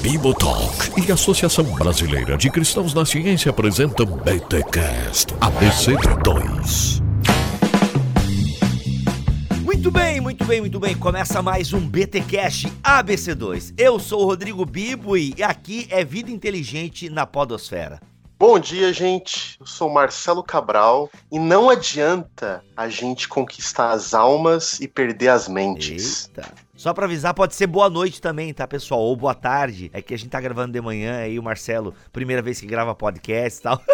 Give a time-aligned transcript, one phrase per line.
[0.00, 7.02] Bibotalk e a Associação Brasileira de Cristãos na Ciência apresentam BTCast ABC2.
[9.62, 10.96] Muito bem, muito bem, muito bem.
[10.96, 13.74] Começa mais um BTcast ABC2.
[13.76, 18.00] Eu sou o Rodrigo Bibo e aqui é Vida Inteligente na Podosfera.
[18.38, 19.56] Bom dia, gente.
[19.58, 25.48] Eu sou Marcelo Cabral e não adianta a gente conquistar as almas e perder as
[25.48, 26.30] mentes.
[26.36, 26.65] Eita.
[26.76, 29.00] Só pra avisar, pode ser boa noite também, tá, pessoal?
[29.00, 29.90] Ou boa tarde.
[29.94, 32.94] É que a gente tá gravando de manhã aí o Marcelo, primeira vez que grava
[32.94, 33.82] podcast e tal.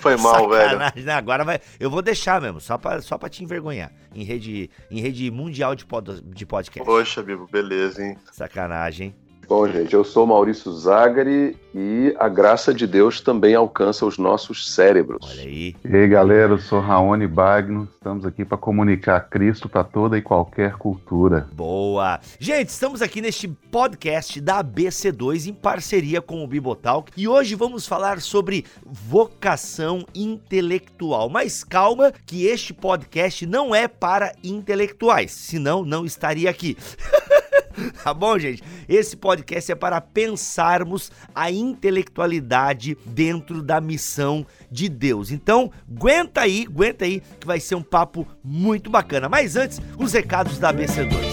[0.00, 1.06] Foi mal, Sacanagem, velho.
[1.06, 1.12] né?
[1.14, 1.60] Agora vai.
[1.80, 3.90] Eu vou deixar mesmo, só pra, só pra te envergonhar.
[4.14, 6.84] Em rede, em rede mundial de, pod, de podcast.
[6.84, 8.16] Poxa, Bibo, beleza, hein?
[8.32, 9.14] Sacanagem?
[9.48, 14.74] Bom, gente, eu sou Maurício Zagari e a graça de Deus também alcança os nossos
[14.74, 15.26] cérebros.
[15.26, 15.74] Olha aí.
[15.82, 17.88] E aí, galera, eu sou Raoni Bagno.
[17.94, 21.48] Estamos aqui para comunicar Cristo para toda e qualquer cultura.
[21.54, 22.20] Boa!
[22.38, 27.86] Gente, estamos aqui neste podcast da ABC2 em parceria com o Bibotalk e hoje vamos
[27.86, 31.30] falar sobre vocação intelectual.
[31.30, 36.76] Mas calma, que este podcast não é para intelectuais, senão não estaria aqui.
[38.02, 38.62] Tá bom, gente?
[38.88, 45.30] Esse podcast é para pensarmos a intelectualidade dentro da missão de Deus.
[45.30, 49.28] Então, aguenta aí, aguenta aí, que vai ser um papo muito bacana.
[49.28, 51.27] Mas antes, os recados da ABC2.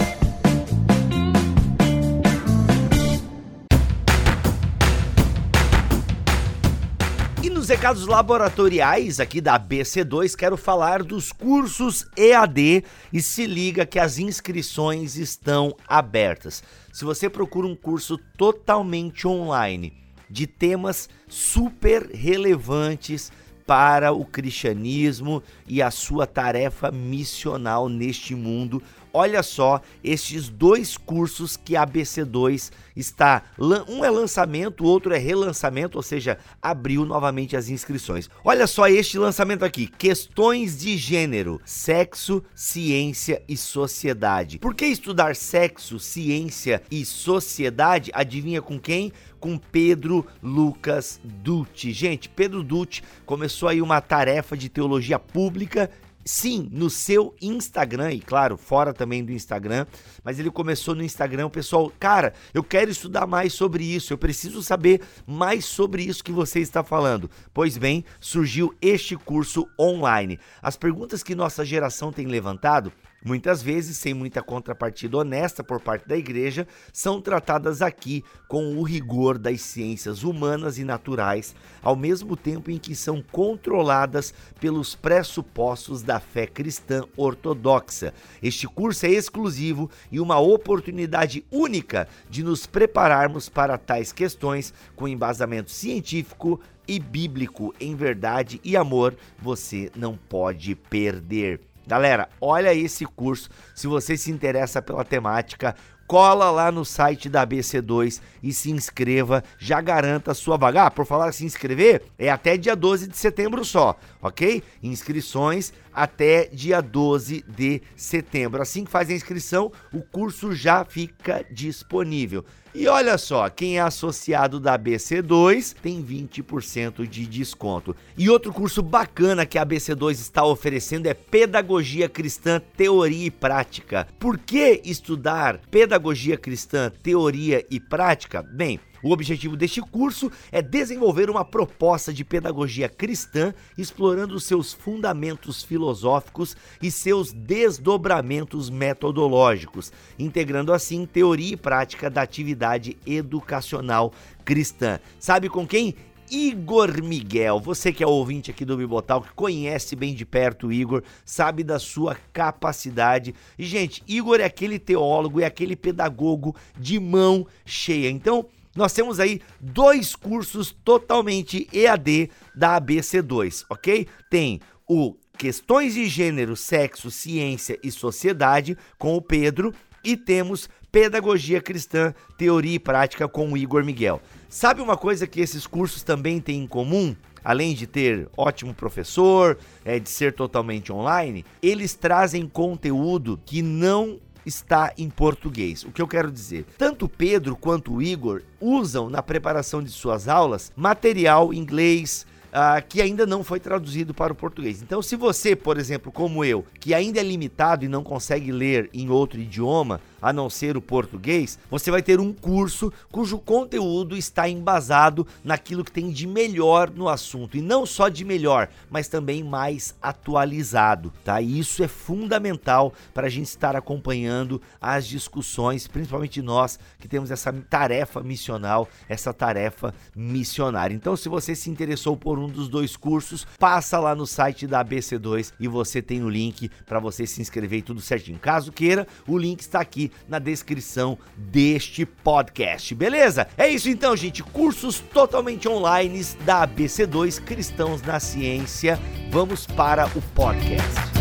[7.65, 13.97] Nos recados laboratoriais aqui da BC2, quero falar dos cursos EAD e se liga que
[13.97, 16.61] as inscrições estão abertas.
[16.93, 19.93] Se você procura um curso totalmente online
[20.29, 23.31] de temas super relevantes
[23.65, 28.79] para o cristianismo e a sua tarefa missional neste mundo.
[29.17, 33.43] Olha só estes dois cursos que a BC2 está.
[33.87, 38.29] Um é lançamento, o outro é relançamento, ou seja, abriu novamente as inscrições.
[38.43, 44.59] Olha só este lançamento aqui: Questões de Gênero, Sexo, Ciência e Sociedade.
[44.59, 48.11] Por que estudar sexo, ciência e sociedade?
[48.13, 49.13] Adivinha com quem?
[49.45, 51.91] com Pedro Lucas Dutti.
[51.91, 55.87] Gente, Pedro Dutti começou aí uma tarefa de teologia pública
[56.27, 59.85] Sim, no seu Instagram, e claro, fora também do Instagram,
[60.23, 64.17] mas ele começou no Instagram, o pessoal, cara, eu quero estudar mais sobre isso, eu
[64.17, 67.29] preciso saber mais sobre isso que você está falando.
[67.53, 70.39] Pois bem, surgiu este curso online.
[70.63, 72.91] As perguntas que nossa geração tem levantado
[73.25, 78.83] muitas vezes sem muita contrapartida honesta por parte da igreja, são tratadas aqui com o
[78.83, 86.03] rigor das ciências humanas e naturais, ao mesmo tempo em que são controladas pelos pressupostos
[86.03, 88.13] da fé cristã ortodoxa.
[88.41, 95.07] Este curso é exclusivo e uma oportunidade única de nos prepararmos para tais questões com
[95.07, 101.59] embasamento científico e bíblico em verdade e amor, você não pode perder.
[101.87, 103.49] Galera, olha esse curso.
[103.73, 105.75] Se você se interessa pela temática,
[106.07, 110.85] cola lá no site da BC2 e se inscreva, já garanta sua vaga.
[110.85, 114.63] Ah, por falar se inscrever, é até dia 12 de setembro só, ok?
[114.81, 118.61] Inscrições até dia 12 de setembro.
[118.61, 122.43] Assim que faz a inscrição, o curso já fica disponível.
[122.77, 127.95] E olha só, quem é associado da BC2 tem 20% de desconto.
[128.17, 134.05] E outro curso bacana que a BC2 está oferecendo é Pedagogia Cristã Teoria e Prática.
[134.19, 138.43] Por que estudar Pedagogia Cristã Teoria e Prática?
[138.43, 145.61] Bem, o objetivo deste curso é desenvolver uma proposta de pedagogia cristã, explorando seus fundamentos
[145.61, 154.11] filosóficos e seus desdobramentos metodológicos, integrando assim teoria e prática da atividade educacional
[154.43, 154.99] cristã.
[155.19, 155.93] Sabe com quem?
[156.31, 160.73] Igor Miguel, você que é ouvinte aqui do Bibotal, que conhece bem de perto o
[160.73, 163.35] Igor, sabe da sua capacidade.
[163.55, 168.09] E, gente, Igor é aquele teólogo, é aquele pedagogo de mão cheia.
[168.09, 174.07] Então, nós temos aí dois cursos totalmente EAD da ABC2, ok?
[174.29, 179.73] Tem o Questões de Gênero, Sexo, Ciência e Sociedade com o Pedro
[180.03, 184.21] e temos Pedagogia Cristã, Teoria e Prática com o Igor Miguel.
[184.47, 187.15] Sabe uma coisa que esses cursos também têm em comum?
[187.43, 194.19] Além de ter ótimo professor, é, de ser totalmente online, eles trazem conteúdo que não
[194.45, 195.83] está em português.
[195.83, 196.65] O que eu quero dizer?
[196.77, 202.25] Tanto Pedro quanto o Igor usam na preparação de suas aulas material inglês,
[202.55, 204.81] uh, que ainda não foi traduzido para o português.
[204.81, 208.89] Então, se você, por exemplo, como eu, que ainda é limitado e não consegue ler
[208.93, 214.17] em outro idioma, a não ser o português, você vai ter um curso cujo conteúdo
[214.17, 219.07] está embasado naquilo que tem de melhor no assunto e não só de melhor, mas
[219.07, 221.39] também mais atualizado, tá?
[221.39, 227.29] E isso é fundamental para a gente estar acompanhando as discussões, principalmente nós que temos
[227.29, 230.95] essa tarefa missional, essa tarefa missionária.
[230.95, 234.83] Então, se você se interessou por um dos dois cursos, passa lá no site da
[234.83, 238.39] ABC2 e você tem o link para você se inscrever e tudo certinho.
[238.39, 243.47] Caso queira, o link está aqui na descrição deste podcast, beleza?
[243.57, 244.43] É isso então, gente.
[244.43, 248.99] Cursos totalmente online da ABC2 Cristãos na Ciência.
[249.31, 251.14] Vamos para o podcast.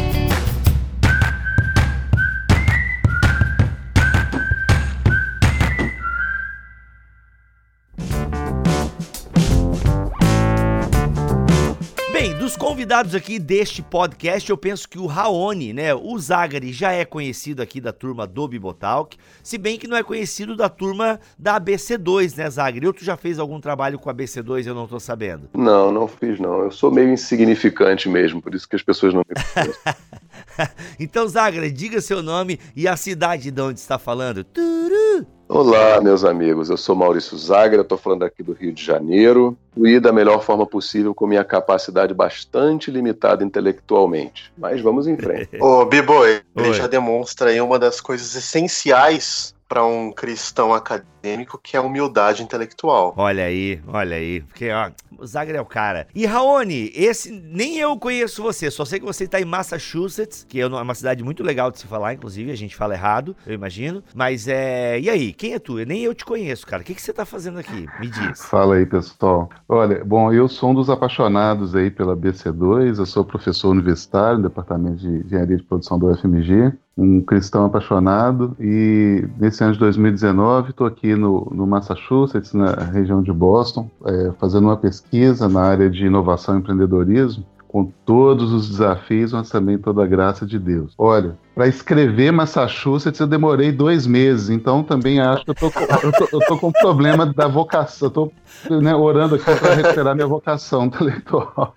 [12.84, 17.62] Convidados aqui deste podcast, eu penso que o Raoni, né, o Zagari já é conhecido
[17.62, 22.36] aqui da turma do Bibotalk, se bem que não é conhecido da turma da ABC2,
[22.36, 22.86] né, Zagari?
[22.86, 25.48] Ou tu já fez algum trabalho com a ABC2 eu não tô sabendo?
[25.54, 26.60] Não, não fiz não.
[26.60, 29.94] Eu sou meio insignificante mesmo, por isso que as pessoas não me conhecem.
[31.00, 34.44] então, Zagari, diga seu nome e a cidade de onde está falando.
[34.44, 35.33] Turu!
[35.46, 36.70] Olá, meus amigos.
[36.70, 39.56] Eu sou Maurício Zagra, estou falando aqui do Rio de Janeiro.
[39.74, 44.50] Fui da melhor forma possível com minha capacidade bastante limitada intelectualmente.
[44.56, 45.56] Mas vamos em frente.
[45.60, 51.13] Ô, Bibo, ele já demonstra aí uma das coisas essenciais para um cristão acadêmico,
[51.62, 53.14] que é a humildade intelectual.
[53.16, 54.42] Olha aí, olha aí.
[54.42, 56.06] Porque, ó, o Zagra é o cara.
[56.14, 60.60] E Raoni, esse nem eu conheço você, só sei que você está em Massachusetts, que
[60.60, 64.02] é uma cidade muito legal de se falar, inclusive, a gente fala errado, eu imagino.
[64.14, 65.00] Mas é.
[65.00, 65.78] E aí, quem é tu?
[65.78, 66.82] Eu, nem eu te conheço, cara.
[66.82, 67.86] O que, que você está fazendo aqui?
[67.98, 68.44] Me diz.
[68.44, 69.48] Fala aí, pessoal.
[69.68, 74.48] Olha, bom, eu sou um dos apaixonados aí pela BC2, eu sou professor universitário no
[74.48, 80.70] Departamento de Engenharia de Produção do UFMG um cristão apaixonado e nesse ano de 2019
[80.70, 85.90] estou aqui no, no, Massachusetts, na região de Boston, é, fazendo uma pesquisa na área
[85.90, 87.44] de inovação e empreendedorismo
[87.74, 90.94] com todos os desafios, mas também toda a graça de Deus.
[90.96, 96.12] Olha, para escrever Massachusetts eu demorei dois meses, então também acho que eu tô, eu
[96.12, 98.32] tô, eu tô com problema da vocação, eu tô
[98.80, 101.74] né, orando aqui para recuperar minha vocação intelectual.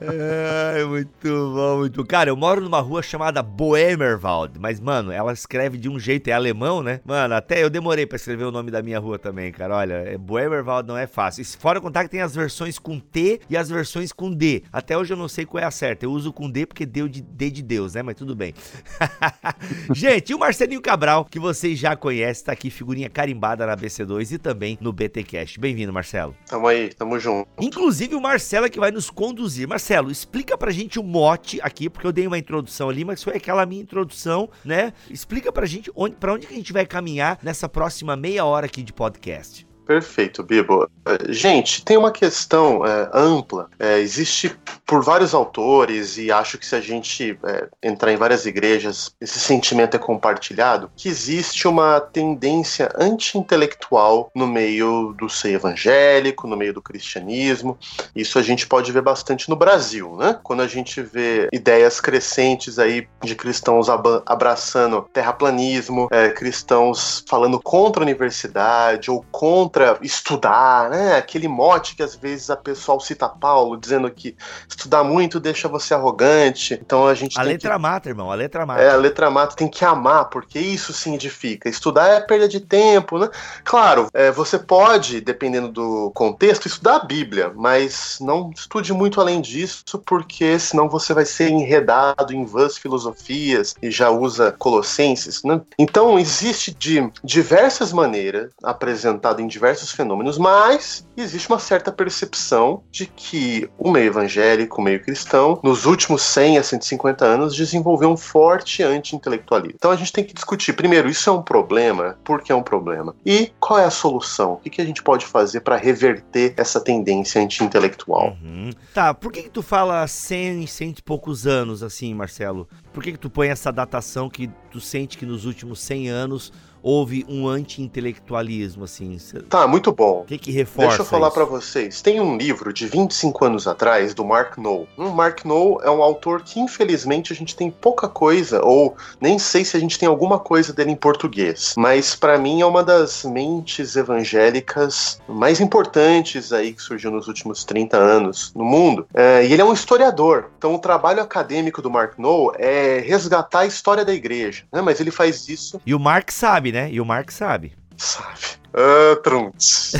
[0.00, 2.04] É, muito bom, muito.
[2.04, 6.32] Cara, eu moro numa rua chamada Boemerwald, mas, mano, ela escreve de um jeito, é
[6.32, 7.00] alemão, né?
[7.04, 9.76] Mano, até eu demorei para escrever o nome da minha rua também, cara.
[9.76, 11.44] Olha, é Boemerwald não é fácil.
[11.58, 14.62] Fora contar que tem as versões com T e as versões com D.
[14.72, 16.04] Até hoje eu não sei qual é a certa.
[16.04, 18.02] Eu uso com D porque deu de D de Deus, né?
[18.02, 18.54] Mas tudo bem.
[19.94, 24.32] Gente, e o Marcelinho Cabral, que vocês já conhecem, tá aqui, figurinha carimbada na BC2
[24.32, 25.58] e também no BTcast.
[25.58, 26.34] Bem-vindo, Marcelo.
[26.46, 27.48] Tamo aí, tamo junto.
[27.60, 29.68] Inclusive o Marcelo é que vai nos conduzir.
[29.68, 33.36] Marcelo, explica pra gente o mote aqui, porque eu dei uma introdução ali, mas foi
[33.36, 34.92] aquela minha introdução, né?
[35.10, 38.66] Explica pra gente onde, pra onde que a gente vai caminhar nessa próxima meia hora
[38.66, 39.71] aqui de podcast.
[39.86, 40.88] Perfeito, Bibo.
[41.04, 43.68] É, gente, tem uma questão é, ampla.
[43.78, 44.56] É, existe
[44.86, 49.40] por vários autores, e acho que se a gente é, entrar em várias igrejas, esse
[49.40, 56.74] sentimento é compartilhado, que existe uma tendência anti-intelectual no meio do seio evangélico, no meio
[56.74, 57.78] do cristianismo.
[58.14, 60.38] Isso a gente pode ver bastante no Brasil, né?
[60.42, 68.06] Quando a gente vê ideias crescentes aí de cristãos abraçando terraplanismo, cristãos falando contra a
[68.06, 71.16] universidade ou contra contra estudar, né?
[71.16, 74.36] Aquele mote que às vezes a pessoal cita Paulo, dizendo que
[74.68, 76.78] estudar muito deixa você arrogante.
[76.80, 77.38] Então a gente.
[77.38, 77.80] A letra que...
[77.80, 78.80] mata, irmão, a letra mata.
[78.80, 81.68] É, a letra mata tem que amar, porque isso significa.
[81.68, 83.28] Estudar é perda de tempo, né?
[83.64, 89.40] Claro, é, você pode, dependendo do contexto, estudar a Bíblia, mas não estude muito além
[89.40, 95.60] disso, porque senão você vai ser enredado em vãs filosofias e já usa Colossenses, né?
[95.78, 102.82] Então existe de diversas maneiras apresentado em diversas diversos fenômenos, mas existe uma certa percepção
[102.90, 108.10] de que o meio evangélico, o meio cristão, nos últimos 100 a 150 anos, desenvolveu
[108.10, 109.76] um forte anti-intelectualismo.
[109.76, 112.18] Então a gente tem que discutir, primeiro, isso é um problema?
[112.24, 113.14] Por que é um problema?
[113.24, 114.54] E qual é a solução?
[114.54, 118.36] O que a gente pode fazer para reverter essa tendência anti-intelectual?
[118.42, 118.70] Uhum.
[118.92, 122.68] Tá, por que, que tu fala 100, 100 e poucos anos assim, Marcelo?
[122.92, 126.52] Por que, que tu põe essa datação que tu sente que nos últimos 100 anos
[126.82, 129.16] houve um anti-intelectualismo, assim?
[129.48, 130.20] Tá, muito bom.
[130.20, 132.00] O que, que reforça Deixa eu falar pra vocês.
[132.00, 134.88] Tem um livro de 25 anos atrás, do Mark Knoll.
[134.98, 139.38] Um Mark Knoll é um autor que, infelizmente, a gente tem pouca coisa, ou nem
[139.38, 141.74] sei se a gente tem alguma coisa dele em português.
[141.76, 147.64] Mas, pra mim, é uma das mentes evangélicas mais importantes aí que surgiu nos últimos
[147.64, 149.06] 30 anos no mundo.
[149.14, 150.50] É, e ele é um historiador.
[150.58, 154.64] Então, o trabalho acadêmico do Mark Knoll é resgatar a história da igreja.
[154.72, 154.80] Né?
[154.80, 156.88] Mas ele faz isso E o Mark sabe, né?
[156.90, 157.74] E o Mark sabe.
[157.96, 158.62] Sabe?
[158.74, 159.92] Ah, Trunks.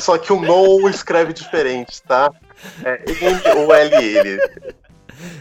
[0.00, 2.30] Só que o No escreve diferente, tá?
[2.84, 4.38] É M-O-L-L.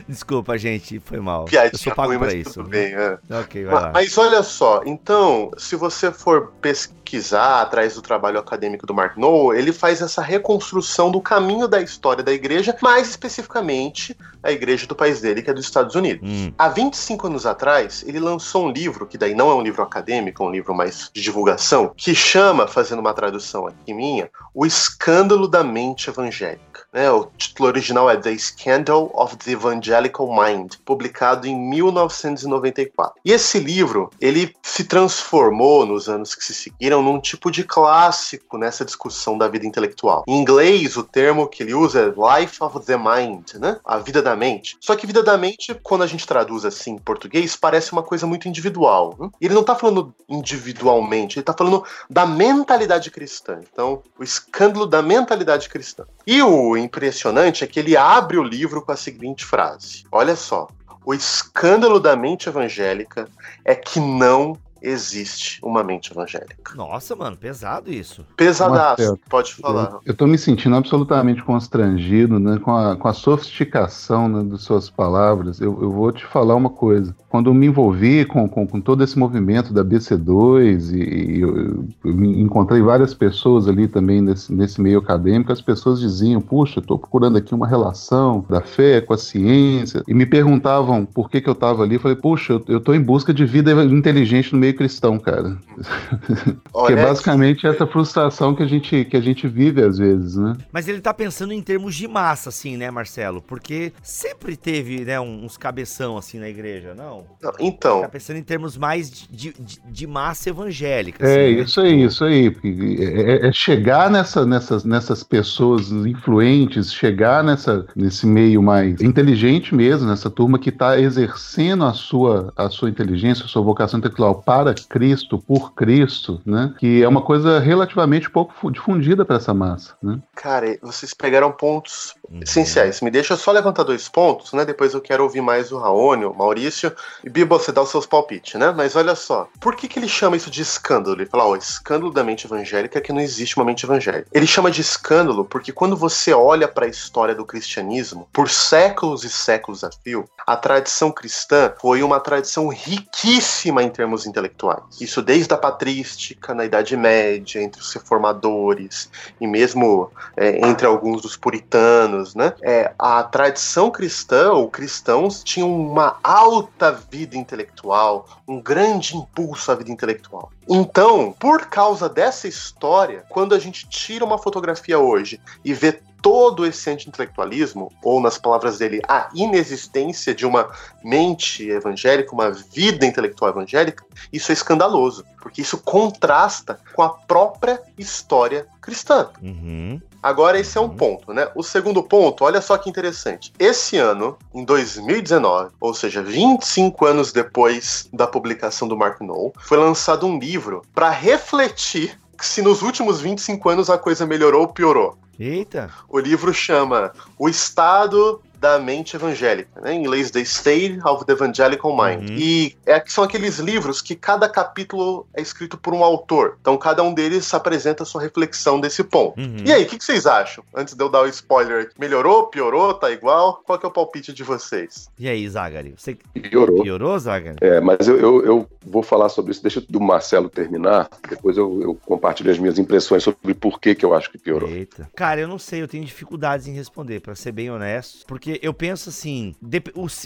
[0.07, 1.41] Desculpa, gente, foi mal.
[1.41, 2.53] eu Piadinha sou pago ruim, pra mas isso.
[2.53, 2.93] tudo bem.
[2.93, 3.17] é.
[3.39, 3.91] Ok, vai Ma- lá.
[3.93, 9.53] Mas olha só, então, se você for pesquisar atrás do trabalho acadêmico do Mark Noll,
[9.53, 14.95] ele faz essa reconstrução do caminho da história da igreja, mais especificamente a igreja do
[14.95, 16.27] país dele, que é dos Estados Unidos.
[16.27, 19.83] Hum, Há 25 anos atrás, ele lançou um livro, que daí não é um livro
[19.83, 24.65] acadêmico, é um livro mais de divulgação, que chama, fazendo uma tradução aqui minha, O
[24.65, 26.70] Escândalo da Mente Evangélica.
[26.93, 27.09] Né?
[27.09, 33.15] O título original é The Scandal of the Evangelical Mind, publicado em 1994.
[33.23, 38.57] E esse livro, ele se transformou nos anos que se seguiram num tipo de clássico
[38.57, 40.23] nessa discussão da vida intelectual.
[40.27, 43.79] Em inglês, o termo que ele usa é Life of the Mind, né?
[43.85, 44.77] A vida da mente.
[44.79, 48.27] Só que vida da mente, quando a gente traduz assim em português, parece uma coisa
[48.27, 49.15] muito individual.
[49.19, 49.29] né?
[49.39, 53.59] Ele não tá falando individualmente, ele tá falando da mentalidade cristã.
[53.71, 56.05] Então, o escândalo da mentalidade cristã.
[56.25, 60.67] E o impressionante é que ele abre o livro com a seguinte frase: Olha só,
[61.05, 63.27] o escândalo da mente evangélica
[63.65, 66.75] é que não existe uma mente evangélica.
[66.75, 68.25] Nossa, mano, pesado isso.
[68.35, 69.99] Pesadaço, Marcelo, pode falar.
[70.05, 74.89] Eu tô me sentindo absolutamente constrangido, né, com a, com a sofisticação né, das suas
[74.89, 75.59] palavras.
[75.61, 77.15] Eu, eu vou te falar uma coisa.
[77.29, 81.85] Quando eu me envolvi com, com, com todo esse movimento da BC2 e, e eu,
[82.03, 86.79] eu me encontrei várias pessoas ali também nesse, nesse meio acadêmico, as pessoas diziam, puxa,
[86.79, 91.29] eu tô procurando aqui uma relação da fé com a ciência, e me perguntavam por
[91.29, 91.95] que que eu tava ali.
[91.95, 95.57] Eu falei, puxa, eu, eu tô em busca de vida inteligente no meio cristão, cara.
[96.71, 100.35] Porque Olha, basicamente é essa frustração que a gente que a gente vive às vezes,
[100.35, 100.55] né?
[100.71, 103.41] Mas ele tá pensando em termos de massa, assim, né, Marcelo?
[103.41, 107.25] Porque sempre teve, né, uns cabeção assim na igreja, não?
[107.41, 111.25] não, então, Tá pensando em termos mais de, de, de massa evangélica.
[111.25, 111.61] É assim, né?
[111.61, 112.51] isso aí, isso aí.
[112.51, 119.73] porque É, é chegar nessa, nessas, nessas pessoas influentes, chegar nessa, nesse meio mais inteligente
[119.73, 124.35] mesmo, nessa turma que está exercendo a sua, a sua inteligência, a sua vocação intelectual
[124.35, 126.73] para Cristo, por Cristo, né?
[126.79, 130.19] Que é uma coisa relativamente pouco fu- difundida para essa massa, né?
[130.35, 132.39] cara, vocês pegaram pontos Uhum.
[132.41, 133.01] essenciais.
[133.01, 134.63] Me deixa só levantar dois pontos, né?
[134.65, 136.91] Depois eu quero ouvir mais o Raoni, o Maurício
[137.23, 138.73] e Bibo, você dá os seus palpites, né?
[138.75, 141.15] Mas olha só, por que, que ele chama isso de escândalo?
[141.17, 144.27] Ele fala, ó, escândalo da mente evangélica é que não existe uma mente evangélica.
[144.31, 149.23] Ele chama de escândalo porque quando você olha para a história do cristianismo, por séculos
[149.23, 154.50] e séculos a fio, a tradição cristã foi uma tradição riquíssima em termos intelectuais.
[154.99, 161.21] Isso desde a patrística, na Idade Média, entre os reformadores e mesmo é, entre alguns
[161.21, 162.53] dos puritanos, né?
[162.61, 169.75] É, a tradição cristã, ou cristãos, tinham uma alta vida intelectual, um grande impulso à
[169.75, 170.51] vida intelectual.
[170.69, 176.65] Então, por causa dessa história, quando a gente tira uma fotografia hoje e vê todo
[176.65, 180.69] esse anti-intelectualismo, ou nas palavras dele, a inexistência de uma
[181.03, 187.81] mente evangélica, uma vida intelectual evangélica, isso é escandaloso, porque isso contrasta com a própria
[187.97, 189.29] história cristã.
[189.41, 189.99] Uhum.
[190.21, 190.95] Agora, esse é um Uhum.
[190.95, 191.49] ponto, né?
[191.55, 193.51] O segundo ponto, olha só que interessante.
[193.57, 199.77] Esse ano, em 2019, ou seja, 25 anos depois da publicação do Mark Knoll, foi
[199.79, 205.17] lançado um livro para refletir se nos últimos 25 anos a coisa melhorou ou piorou.
[205.43, 205.89] Eita.
[206.07, 209.93] O livro chama O Estado da Mente Evangélica, né?
[209.93, 212.29] em inglês The State of the Evangelical Mind.
[212.29, 212.35] Uhum.
[212.37, 216.57] E é, são aqueles livros que cada capítulo é escrito por um autor.
[216.61, 219.39] Então cada um deles apresenta a sua reflexão desse ponto.
[219.39, 219.63] Uhum.
[219.65, 220.63] E aí, o que, que vocês acham?
[220.75, 223.63] Antes de eu dar o spoiler, melhorou, piorou, tá igual?
[223.65, 225.09] Qual que é o palpite de vocês?
[225.17, 225.95] E aí, Zagari?
[225.97, 226.83] Você Piorou.
[226.83, 227.57] piorou, Zagari?
[227.61, 229.63] É, mas eu, eu, eu vou falar sobre isso.
[229.63, 234.05] Deixa do Marcelo terminar, depois eu, eu compartilho as minhas impressões sobre por que, que
[234.05, 234.69] eu acho que piorou.
[234.69, 235.09] Eita.
[235.15, 238.25] Cara, eu não sei, eu tenho dificuldades em responder, pra ser bem honesto.
[238.27, 239.55] Porque Porque eu penso assim,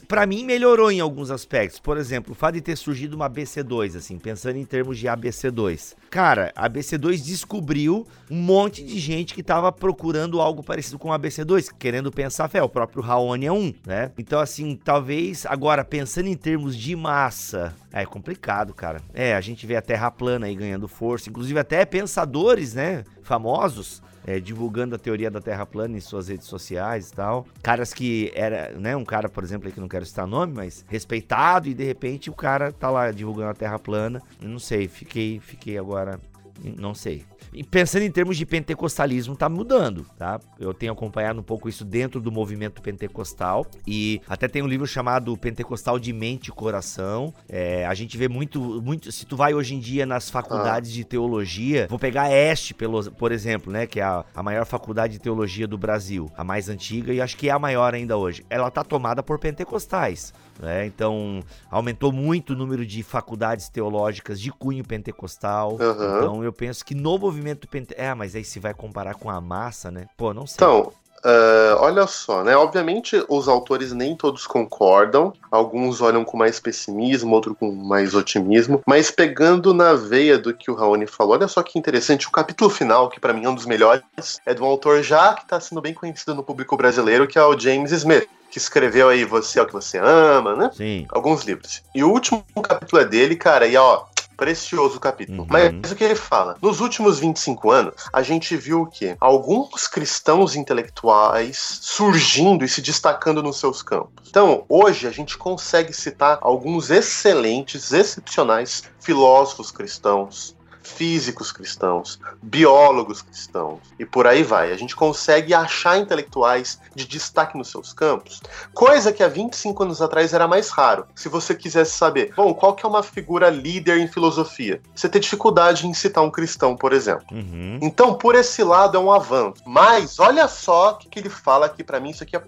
[0.08, 1.80] para mim melhorou em alguns aspectos.
[1.80, 5.96] Por exemplo, o fato de ter surgido uma ABC2, assim, pensando em termos de ABC2.
[6.10, 11.20] Cara, a ABC2 descobriu um monte de gente que tava procurando algo parecido com a
[11.20, 12.64] ABC2, querendo pensar fé.
[12.64, 14.12] O próprio Raoni é um, né?
[14.18, 19.02] Então, assim, talvez agora, pensando em termos de massa, é complicado, cara.
[19.14, 24.02] É, a gente vê a Terra plana aí ganhando força, inclusive até pensadores, né, famosos
[24.26, 27.46] é, divulgando a teoria da Terra plana em suas redes sociais e tal.
[27.62, 30.84] Caras que era, né, um cara, por exemplo, aí que não quero citar nome, mas
[30.88, 34.22] respeitado e de repente o cara tá lá divulgando a Terra plana.
[34.42, 36.20] Eu não sei, fiquei, fiquei agora
[36.64, 37.24] não sei.
[37.54, 40.40] E pensando em termos de pentecostalismo, tá mudando, tá?
[40.60, 44.86] Eu tenho acompanhado um pouco isso dentro do movimento pentecostal e até tem um livro
[44.86, 47.34] chamado Pentecostal de Mente e Coração.
[47.48, 49.12] É, a gente vê muito, muito.
[49.12, 50.94] Se tu vai hoje em dia nas faculdades ah.
[50.94, 53.88] de teologia, vou pegar a Este, pelo, por exemplo, né?
[53.88, 57.38] Que é a, a maior faculdade de teologia do Brasil, a mais antiga e acho
[57.38, 58.46] que é a maior ainda hoje.
[58.50, 60.34] Ela tá tomada por pentecostais.
[60.60, 60.86] Né?
[60.86, 65.74] Então, aumentou muito o número de faculdades teológicas de cunho pentecostal.
[65.74, 66.18] Uhum.
[66.18, 68.06] Então, eu penso que no movimento pentecostal.
[68.06, 70.08] É, mas aí se vai comparar com a massa, né?
[70.18, 70.56] Pô, não sei.
[70.56, 70.92] Então.
[71.26, 72.56] Uh, olha só, né?
[72.56, 78.84] Obviamente os autores nem todos concordam, alguns olham com mais pessimismo, outros com mais otimismo,
[78.86, 82.70] mas pegando na veia do que o Raoni falou, olha só que interessante, o capítulo
[82.70, 84.04] final, que para mim é um dos melhores,
[84.46, 87.44] é de um autor já que está sendo bem conhecido no público brasileiro, que é
[87.44, 90.72] o James Smith que escreveu aí Você é o que você ama, né?
[90.74, 91.06] Sim.
[91.10, 91.84] Alguns livros.
[91.94, 94.06] E o último capítulo é dele, cara, e ó,
[94.38, 95.42] precioso capítulo.
[95.42, 95.48] Uhum.
[95.50, 96.56] Mas o que ele fala?
[96.62, 99.18] Nos últimos 25 anos, a gente viu o quê?
[99.20, 104.30] Alguns cristãos intelectuais surgindo e se destacando nos seus campos.
[104.30, 110.56] Então, hoje a gente consegue citar alguns excelentes, excepcionais filósofos cristãos,
[110.86, 114.72] físicos cristãos, biólogos cristãos e por aí vai.
[114.72, 118.42] A gente consegue achar intelectuais de destaque nos seus campos,
[118.74, 121.06] coisa que há 25 anos atrás era mais raro.
[121.16, 124.82] Se você quisesse saber, bom, qual que é uma figura líder em filosofia?
[124.96, 127.26] Você tem dificuldade em citar um cristão, por exemplo.
[127.32, 127.80] Uhum.
[127.82, 129.62] Então, por esse lado é um avanço.
[129.66, 132.44] Mas olha só o que, que ele fala aqui para mim, isso aqui é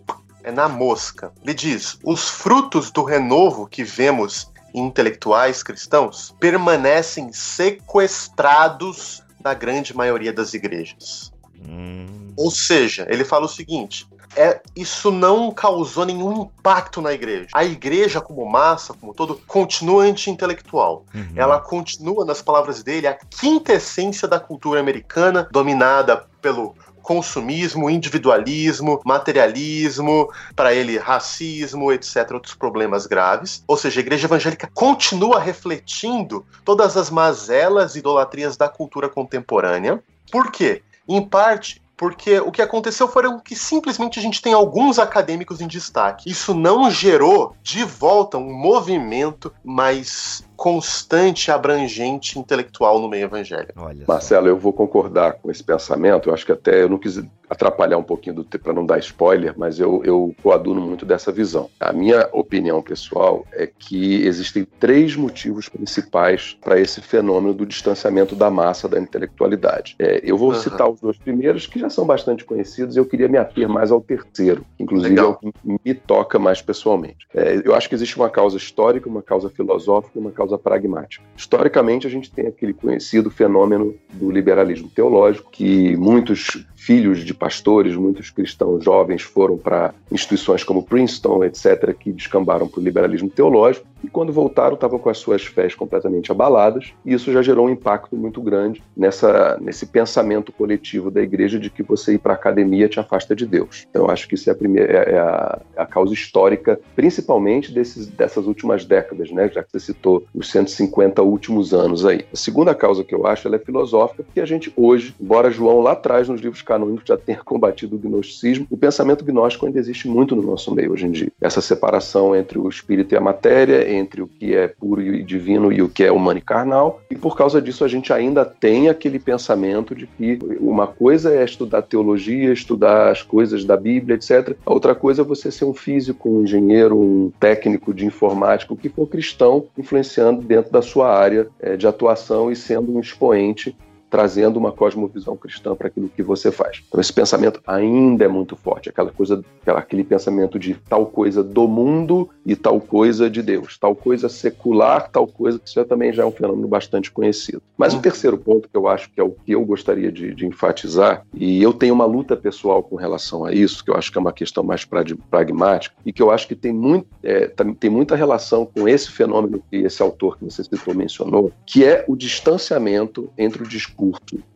[0.48, 1.34] é na mosca.
[1.44, 10.34] Ele diz: os frutos do renovo que vemos intelectuais cristãos permanecem sequestrados na grande maioria
[10.34, 11.32] das igrejas.
[11.68, 12.34] Hum.
[12.38, 17.48] Ou seja, ele fala o seguinte: é, isso não causou nenhum impacto na igreja.
[17.54, 21.06] A igreja, como massa, como todo, continua anti-intelectual.
[21.14, 21.34] Uhum.
[21.36, 26.76] Ela continua, nas palavras dele, a quintessência da cultura americana, dominada pelo
[27.08, 33.64] consumismo, individualismo, materialismo, para ele racismo, etc, outros problemas graves.
[33.66, 40.04] Ou seja, a igreja evangélica continua refletindo todas as mazelas e idolatrias da cultura contemporânea.
[40.30, 40.84] Por quê?
[41.08, 45.68] Em parte porque o que aconteceu foi que simplesmente a gente tem alguns acadêmicos em
[45.68, 46.30] destaque.
[46.30, 53.74] Isso não gerou de volta um movimento mais constante, abrangente, intelectual no meio evangélico.
[53.78, 56.28] Olha Marcelo, eu vou concordar com esse pensamento.
[56.28, 59.80] Eu acho que até eu não quis atrapalhar um pouquinho para não dar spoiler, mas
[59.80, 61.70] eu, eu coaduno muito dessa visão.
[61.80, 68.36] A minha opinião pessoal é que existem três motivos principais para esse fenômeno do distanciamento
[68.36, 69.96] da massa da intelectualidade.
[69.98, 70.56] É, eu vou uhum.
[70.56, 73.92] citar os dois primeiros, que já são bastante conhecidos, e eu queria me ater mais
[73.92, 75.40] ao terceiro, que inclusive Legal.
[75.44, 77.28] é o que me toca mais pessoalmente.
[77.34, 81.24] É, eu acho que existe uma causa histórica, uma causa filosófica uma causa causa pragmática.
[81.36, 87.96] Historicamente, a gente tem aquele conhecido fenômeno do liberalismo teológico, que muitos filhos de pastores,
[87.96, 93.86] muitos cristãos jovens foram para instituições como Princeton, etc., que descambaram para o liberalismo teológico,
[94.04, 97.70] e quando voltaram estavam com as suas fés completamente abaladas, e isso já gerou um
[97.70, 102.36] impacto muito grande nessa, nesse pensamento coletivo da igreja de que você ir para a
[102.36, 103.86] academia te afasta de Deus.
[103.90, 107.72] Então, acho que isso é a, primeira, é, é a, é a causa histórica, principalmente
[107.74, 109.50] desses, dessas últimas décadas, né?
[109.50, 112.26] já que você citou os 150 últimos anos aí.
[112.32, 115.94] A segunda causa que eu acho é filosófica, que a gente hoje, embora João lá
[115.94, 120.36] atrás nos livros canônicos já tenha combatido o gnosticismo, o pensamento gnóstico ainda existe muito
[120.36, 121.32] no nosso meio hoje em dia.
[121.42, 125.72] Essa separação entre o espírito e a matéria, entre o que é puro e divino
[125.72, 128.90] e o que é humano e carnal, e por causa disso a gente ainda tem
[128.90, 134.56] aquele pensamento de que uma coisa é estudar teologia, estudar as coisas da Bíblia, etc.
[134.66, 138.78] A outra coisa é você ser um físico, um engenheiro, um técnico de informática, o
[138.78, 143.76] que for cristão, influenciando dentro da sua área é, de atuação e sendo um expoente
[144.10, 146.84] trazendo uma cosmovisão cristã para aquilo que você faz.
[146.88, 151.68] Então esse pensamento ainda é muito forte, aquela coisa, aquele pensamento de tal coisa do
[151.68, 156.24] mundo e tal coisa de Deus, tal coisa secular, tal coisa que isso também já
[156.24, 157.62] é um fenômeno bastante conhecido.
[157.78, 160.46] Mas o terceiro ponto que eu acho que é o que eu gostaria de, de
[160.46, 164.18] enfatizar, e eu tenho uma luta pessoal com relação a isso, que eu acho que
[164.18, 168.16] é uma questão mais pragmática e que eu acho que tem, muito, é, tem muita
[168.16, 173.30] relação com esse fenômeno que esse autor que você citou mencionou, que é o distanciamento
[173.38, 173.98] entre o discurso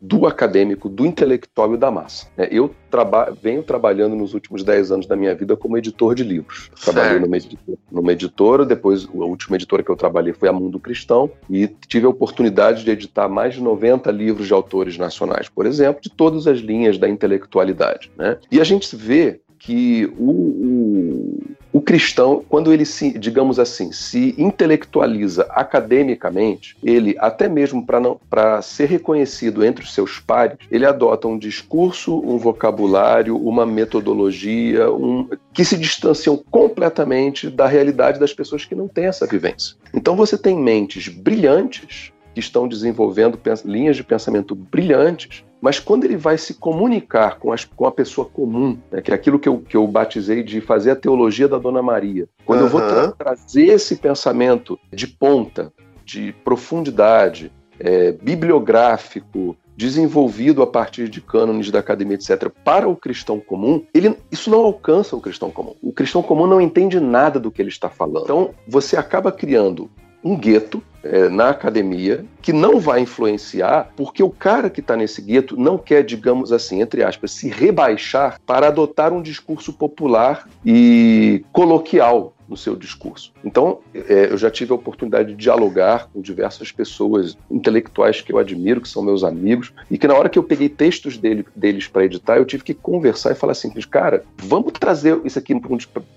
[0.02, 2.28] do acadêmico, do intelectual e da massa.
[2.38, 6.24] É, eu traba venho trabalhando nos últimos 10 anos da minha vida como editor de
[6.24, 6.70] livros.
[6.84, 10.80] Trabalhei numa editora, numa editora, depois a última editora que eu trabalhei foi a Mundo
[10.80, 15.66] Cristão e tive a oportunidade de editar mais de 90 livros de autores nacionais, por
[15.66, 18.12] exemplo, de todas as linhas da intelectualidade.
[18.18, 18.38] Né?
[18.52, 21.40] E a gente vê que o, o,
[21.74, 28.86] o, cristão, quando ele se, digamos assim, se intelectualiza academicamente, ele, até mesmo para ser
[28.86, 35.64] reconhecido entre os seus pares, ele adota um discurso, um vocabulário, uma metodologia, um, que
[35.64, 39.76] se distanciam completamente da realidade das pessoas que não têm essa vivência.
[39.94, 46.18] Então você tem mentes brilhantes que estão desenvolvendo linhas de pensamento brilhantes, mas quando ele
[46.18, 49.60] vai se comunicar com, as, com a pessoa comum, né, que é aquilo que eu,
[49.60, 52.66] que eu batizei de fazer a teologia da Dona Maria, quando uhum.
[52.66, 55.72] eu vou tra trazer esse pensamento de ponta,
[56.04, 63.40] de profundidade, é, bibliográfico, desenvolvido a partir de cânones da academia, etc., para o cristão
[63.40, 65.76] comum, ele, isso não alcança o cristão comum.
[65.82, 68.24] O cristão comum não entende nada do que ele está falando.
[68.24, 69.90] Então, você acaba criando
[70.24, 75.22] um gueto é, na academia que não vai influenciar, porque o cara que está nesse
[75.22, 81.44] gueto não quer, digamos assim, entre aspas, se rebaixar para adotar um discurso popular e
[81.52, 83.32] coloquial no seu discurso.
[83.46, 88.38] Então, é, eu já tive a oportunidade de dialogar com diversas pessoas intelectuais que eu
[88.38, 91.88] admiro, que são meus amigos, e que na hora que eu peguei textos dele, deles
[91.88, 95.56] para editar, eu tive que conversar e falar assim, cara, vamos trazer isso aqui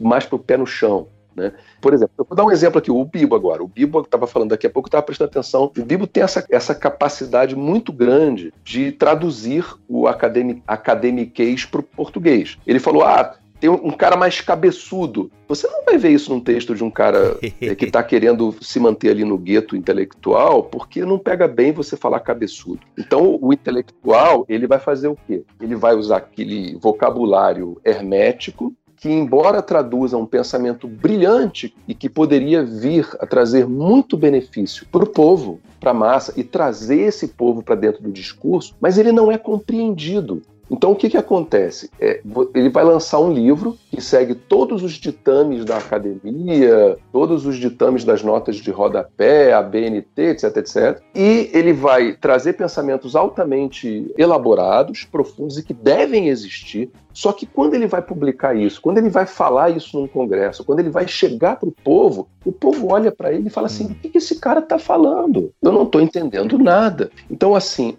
[0.00, 1.06] mais para o pé no chão.
[1.36, 1.52] Né?
[1.80, 3.62] Por exemplo, eu vou dar um exemplo aqui, o Bibo agora.
[3.62, 5.70] O Bibo estava falando daqui a pouco, estava prestando atenção.
[5.76, 11.84] O Bibo tem essa, essa capacidade muito grande de traduzir o academic, academiquez para o
[11.84, 12.58] português.
[12.66, 15.30] Ele falou: ah, tem um cara mais cabeçudo.
[15.48, 18.78] Você não vai ver isso num texto de um cara é, que está querendo se
[18.78, 22.80] manter ali no gueto intelectual, porque não pega bem você falar cabeçudo.
[22.98, 25.44] Então, o intelectual, ele vai fazer o quê?
[25.60, 32.64] Ele vai usar aquele vocabulário hermético que, embora traduza um pensamento brilhante e que poderia
[32.64, 37.62] vir a trazer muito benefício para o povo, para a massa, e trazer esse povo
[37.62, 40.40] para dentro do discurso, mas ele não é compreendido.
[40.70, 41.90] Então, o que, que acontece?
[42.00, 42.22] É,
[42.54, 48.04] ele vai lançar um livro que segue todos os ditames da academia, todos os ditames
[48.04, 51.02] das notas de rodapé, a BNT, etc, etc.
[51.14, 56.90] E ele vai trazer pensamentos altamente elaborados, profundos e que devem existir.
[57.14, 60.80] Só que quando ele vai publicar isso, quando ele vai falar isso num congresso, quando
[60.80, 63.94] ele vai chegar para o povo, o povo olha para ele e fala assim: o
[63.94, 65.52] que, esse cara está falando?
[65.62, 67.10] Eu não estou entendendo nada.
[67.30, 67.96] Então, assim,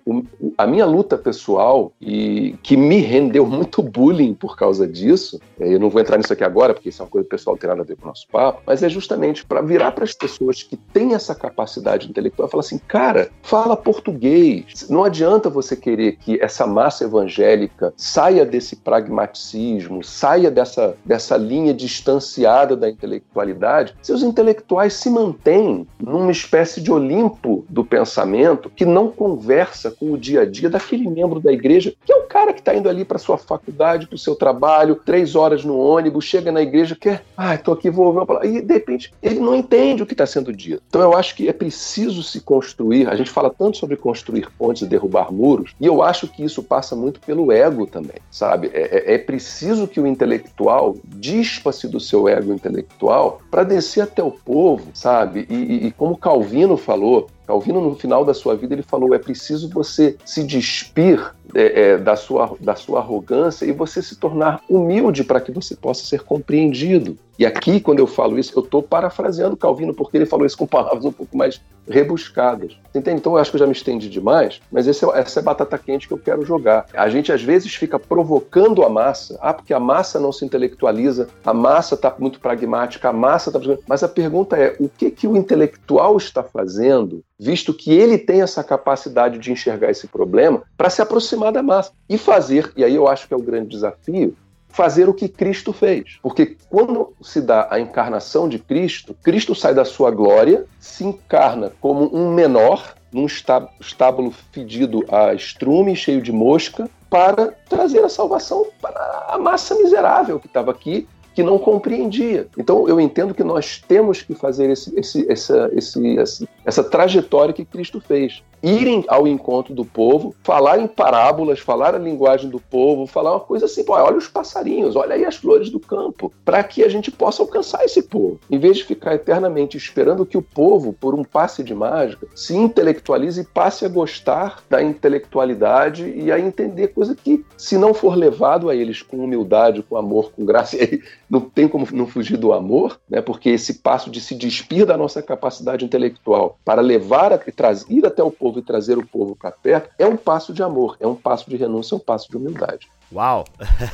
[0.57, 5.79] a minha luta pessoal, e que me rendeu muito bullying por causa disso, é, eu
[5.79, 7.81] não vou entrar nisso aqui agora, porque isso é uma coisa pessoal, não tem nada
[7.81, 10.75] a ver com o nosso papo, mas é justamente para virar para as pessoas que
[10.75, 14.87] têm essa capacidade intelectual e falar assim: cara, fala português.
[14.89, 21.37] Não adianta você querer que essa massa evangélica saia desse pragmatismo pragmaticismo, saia dessa, dessa
[21.37, 28.85] linha distanciada da intelectualidade, seus intelectuais se mantêm numa espécie de Olimpo do pensamento que
[28.85, 32.53] não conversa com o dia a dia daquele membro da igreja, que é o cara
[32.53, 36.25] que está indo ali para sua faculdade, para o seu trabalho, três horas no ônibus,
[36.25, 39.39] chega na igreja, quer, ah, estou aqui, vou ouvir uma palavra, e de repente ele
[39.39, 40.81] não entende o que está sendo dito.
[40.87, 44.81] Então eu acho que é preciso se construir, a gente fala tanto sobre construir pontes
[44.81, 48.71] e derrubar muros, e eu acho que isso passa muito pelo ego também, sabe?
[48.73, 54.23] É, é, é, preciso que o intelectual dispa-se do seu ego intelectual para descer até
[54.23, 55.45] o povo, sabe?
[55.49, 59.19] E, e, e como Calvino falou, Calvino, no final da sua vida, ele falou: é
[59.19, 64.61] preciso você se despir é, é, da, sua, da sua arrogância e você se tornar
[64.69, 67.17] humilde para que você possa ser compreendido.
[67.37, 70.65] E aqui, quando eu falo isso, eu estou parafraseando Calvino, porque ele falou isso com
[70.67, 72.77] palavras um pouco mais rebuscadas.
[72.93, 73.17] Entende?
[73.19, 75.77] Então eu acho que eu já me estendi demais, mas esse é, essa é batata
[75.77, 76.85] quente que eu quero jogar.
[76.93, 81.27] A gente às vezes fica provocando a massa, ah, porque a massa não se intelectualiza,
[81.45, 83.59] a massa está muito pragmática, a massa está.
[83.87, 88.41] Mas a pergunta é: o que, que o intelectual está fazendo, visto que ele tem
[88.41, 92.95] essa capacidade de enxergar esse problema, para se aproximar da massa e fazer, e aí
[92.95, 94.35] eu acho que é o grande desafio,
[94.69, 96.17] fazer o que Cristo fez.
[96.21, 101.71] Porque quando se dá a encarnação de Cristo, Cristo sai da sua glória, se encarna
[101.79, 108.67] como um menor num estábulo fedido a estrume, cheio de mosca, para trazer a salvação
[108.81, 112.47] para a massa miserável que estava aqui que não compreendia.
[112.57, 117.63] Então eu entendo que nós temos que fazer esse, esse, essa, esse, essa trajetória que
[117.63, 123.05] Cristo fez irem ao encontro do povo, falar em parábolas, falar a linguagem do povo,
[123.05, 126.83] falar uma coisa assim, olha os passarinhos, olha aí as flores do campo, para que
[126.83, 128.39] a gente possa alcançar esse povo.
[128.49, 132.55] Em vez de ficar eternamente esperando que o povo, por um passe de mágica, se
[132.55, 138.15] intelectualize e passe a gostar da intelectualidade e a entender coisa que, se não for
[138.15, 140.75] levado a eles com humildade, com amor, com graça,
[141.29, 143.21] não tem como não fugir do amor, né?
[143.21, 148.23] porque esse passo de se despir da nossa capacidade intelectual para levar a trazer até
[148.23, 151.15] o povo e trazer o povo para perto, é um passo de amor, é um
[151.15, 152.89] passo de renúncia, é um passo de humildade.
[153.13, 153.45] Uau!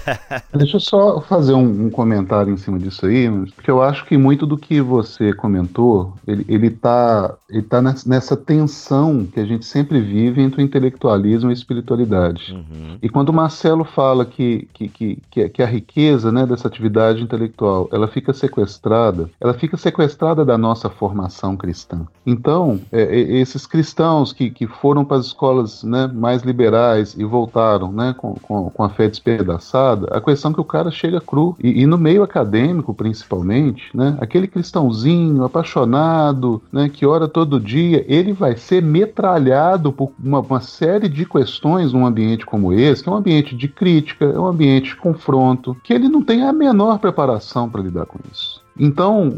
[0.54, 4.18] Deixa eu só fazer um, um, comentário em cima disso aí, porque eu acho que
[4.18, 9.66] muito do que você comentou, ele, ele tá, ele tá nessa tensão que a gente
[9.66, 12.54] sempre vive entre o intelectualismo e a espiritualidade.
[12.54, 12.98] Uhum.
[13.02, 17.90] E quando o Marcelo fala que, que, que, que, a riqueza né, dessa atividade intelectual,
[17.92, 22.08] ela fica sequestrada, ela fica sequestrada da nossa formação cristã.
[22.26, 27.24] Então, é, é, esses cristãos que, que foram para as escolas né, mais liberais e
[27.24, 31.22] voltaram né, com, com, com a fé despedaçada, a questão é que o cara chega
[31.22, 31.56] cru.
[31.60, 38.06] E, e, no meio acadêmico, principalmente, né, aquele cristãozinho apaixonado, né, que ora todo dia,
[38.08, 43.10] ele vai ser metralhado por uma, uma série de questões num ambiente como esse, que
[43.10, 46.54] é um ambiente de crítica, é um ambiente de confronto, que ele não tem a
[46.54, 48.61] menor preparação para lidar com isso.
[48.82, 49.32] Então,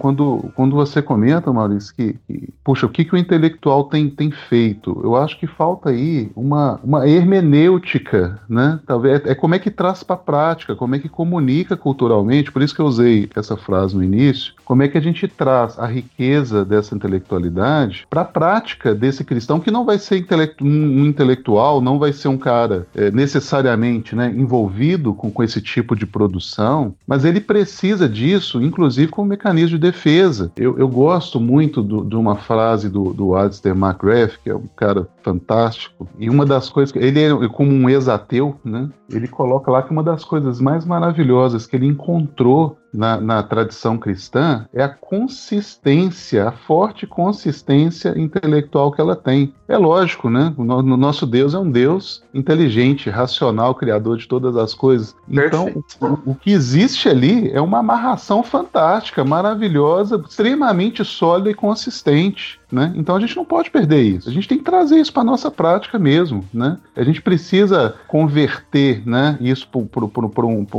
[0.00, 4.32] quando, quando você comenta, Maurício, que, que, puxa, o que, que o intelectual tem, tem
[4.32, 5.00] feito?
[5.04, 8.80] Eu acho que falta aí uma, uma hermenêutica, né?
[8.84, 12.50] Talvez é, é como é que traz para a prática, como é que comunica culturalmente,
[12.50, 15.78] por isso que eu usei essa frase no início, como é que a gente traz
[15.78, 21.06] a riqueza dessa intelectualidade para a prática desse cristão que não vai ser intelectu um
[21.06, 26.04] intelectual, não vai ser um cara é, necessariamente né, envolvido com, com esse tipo de
[26.04, 30.50] produção, mas ele precisa disso inclusive como mecanismo de defesa.
[30.56, 34.66] Eu, eu gosto muito do, de uma frase do, do Alistair McGrath, que é um
[34.74, 38.88] cara fantástico, e uma das coisas, ele é como um ex-ateu, né?
[39.10, 43.98] Ele coloca lá que uma das coisas mais maravilhosas que ele encontrou na, na, tradição
[43.98, 49.54] cristã é a consistência, a forte consistência intelectual que ela tem.
[49.66, 50.52] É lógico, né?
[50.56, 55.14] O, no, nosso Deus é um Deus inteligente, racional, criador de todas as coisas.
[55.28, 62.60] Então, o, o, que existe ali é uma amarração fantástica, maravilhosa, extremamente sólida e consistente.
[62.72, 62.90] Né?
[62.96, 64.28] Então a gente não pode perder isso.
[64.28, 66.42] A gente tem que trazer isso para nossa prática mesmo.
[66.52, 66.78] Né?
[66.96, 69.68] A gente precisa converter né, isso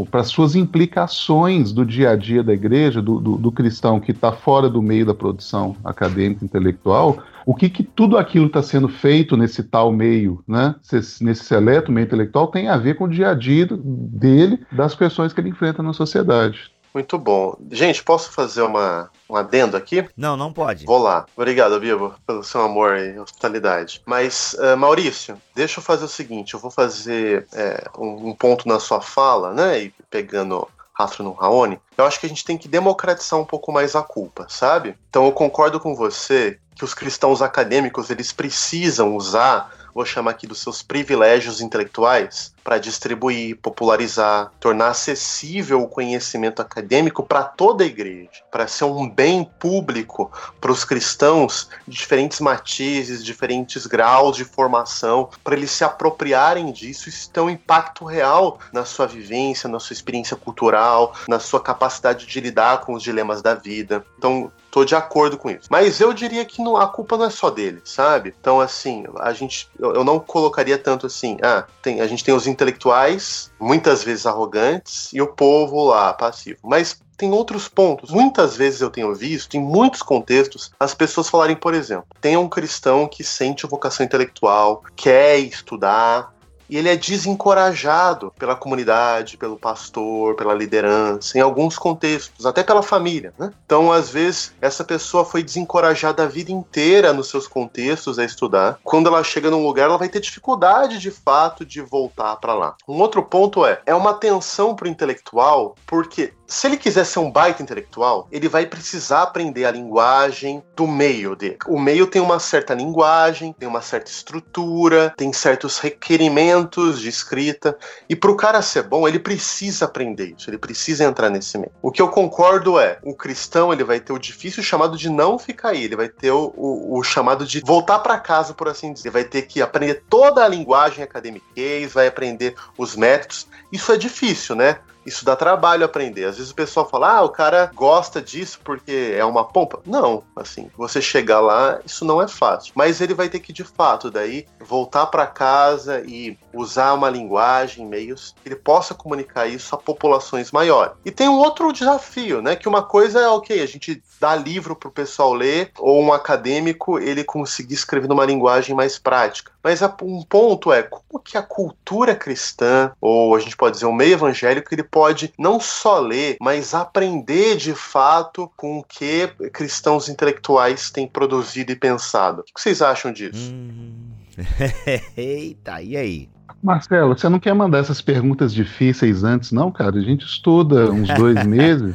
[0.10, 4.12] para as suas implicações do dia a dia da igreja, do, do, do cristão que
[4.12, 8.88] está fora do meio da produção acadêmica intelectual, o que, que tudo aquilo está sendo
[8.88, 10.76] feito nesse tal meio, né,
[11.22, 15.34] nesse seleto meio intelectual, tem a ver com o dia a dia dele, das questões
[15.34, 16.72] que ele enfrenta na sociedade.
[16.94, 17.58] Muito bom.
[17.72, 20.08] Gente, posso fazer uma, um adendo aqui?
[20.16, 20.86] Não, não pode.
[20.86, 21.26] Vou lá.
[21.36, 24.02] Obrigado, Bibo, pelo seu amor e hospitalidade.
[24.06, 28.68] Mas, uh, Maurício, deixa eu fazer o seguinte: eu vou fazer é, um, um, ponto
[28.68, 29.80] na sua fala, né?
[29.80, 33.72] E pegando rastro no Raoni, eu acho que a gente tem que democratizar um pouco
[33.72, 34.96] mais a culpa, sabe?
[35.10, 40.48] Então eu concordo com você que os cristãos acadêmicos eles precisam usar vou chamar aqui
[40.48, 47.88] dos seus privilégios intelectuais, para distribuir, popularizar, tornar acessível o conhecimento acadêmico para toda a
[47.88, 54.46] igreja, para ser um bem público para os cristãos de diferentes matizes, diferentes graus de
[54.46, 59.80] formação, para eles se apropriarem disso e ter um impacto real na sua vivência, na
[59.80, 64.06] sua experiência cultural, na sua capacidade de lidar com os dilemas da vida.
[64.18, 65.68] Então, tô de acordo com isso.
[65.70, 68.34] Mas eu diria que não, a culpa não é só dele, sabe?
[68.40, 72.48] Então, assim, a gente, eu não colocaria tanto assim, ah, tem, a gente tem os
[72.48, 76.58] intelectuais, muitas vezes arrogantes, e o povo lá, passivo.
[76.64, 78.10] Mas tem outros pontos.
[78.10, 82.50] Muitas vezes eu tenho visto, em muitos contextos, as pessoas falarem, por exemplo, tem um
[82.50, 86.34] cristão que sente vocação intelectual, quer estudar,
[86.70, 92.82] e ele é desencorajado pela comunidade, pelo pastor, pela liderança, em alguns contextos, até pela
[92.82, 93.34] família.
[93.38, 93.52] Né?
[93.66, 98.80] Então, às vezes, essa pessoa foi desencorajada a vida inteira nos seus contextos a estudar.
[98.84, 102.76] Quando ela chega num lugar, ela vai ter dificuldade de fato de voltar para lá.
[102.88, 107.18] Um outro ponto é, é uma tensão para o intelectual, porque se ele quiser ser
[107.18, 111.58] um baita intelectual, ele vai precisar aprender a linguagem do meio dele.
[111.68, 117.76] O meio tem uma certa linguagem, tem uma certa estrutura, tem certos requerimentos de escrita.
[118.08, 121.72] E para o cara ser bom, ele precisa aprender isso, ele precisa entrar nesse meio.
[121.82, 125.40] O que eu concordo é, o cristão ele vai ter o difícil chamado de não
[125.40, 128.94] ficar aí, ele vai ter o, o, o chamado de voltar para casa, por assim
[128.94, 129.08] dizer.
[129.08, 131.46] Ele vai ter que aprender toda a linguagem acadêmica,
[131.92, 133.48] vai aprender os métodos.
[133.72, 134.78] Isso é difícil, né?
[135.06, 136.26] Isso dá trabalho aprender.
[136.26, 139.80] Às vezes o pessoal fala, ah, o cara gosta disso porque é uma pompa.
[139.86, 142.74] Não, assim, você chegar lá, isso não é fácil.
[142.76, 147.86] Mas ele vai ter que, de fato, daí voltar para casa e usar uma linguagem,
[147.86, 150.94] meios, que ele possa comunicar isso a populações maiores.
[151.04, 152.56] E tem um outro desafio, né?
[152.56, 156.98] Que uma coisa é, ok, a gente dá livro pro pessoal ler, ou um acadêmico
[156.98, 159.52] ele conseguir escrever numa linguagem mais prática.
[159.62, 163.92] Mas um ponto é como que a cultura cristã, ou a gente pode dizer o
[163.92, 170.08] meio evangélico, ele pode não só ler, mas aprender de fato com o que cristãos
[170.08, 172.42] intelectuais têm produzido e pensado.
[172.42, 173.52] O que vocês acham disso?
[173.54, 174.14] Hum.
[175.18, 176.30] Eita, e aí?
[176.64, 179.98] Marcelo, você não quer mandar essas perguntas difíceis antes, não, cara?
[179.98, 181.94] A gente estuda uns dois meses.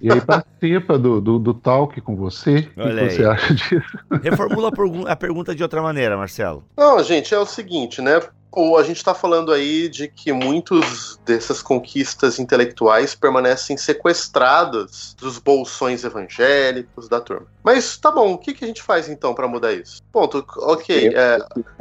[0.00, 2.68] E aí participa do, do, do talk com você.
[2.76, 3.98] Olha o que você acha disso?
[4.22, 4.70] Reformula
[5.06, 6.64] a pergunta de outra maneira, Marcelo.
[6.76, 8.20] Não, gente, é o seguinte, né?
[8.52, 15.38] Ou a gente está falando aí de que muitos dessas conquistas intelectuais permanecem sequestradas dos
[15.38, 17.46] bolsões evangélicos da turma.
[17.62, 20.02] Mas tá bom, o que, que a gente faz então para mudar isso?
[20.10, 21.38] Ponto, ok, é,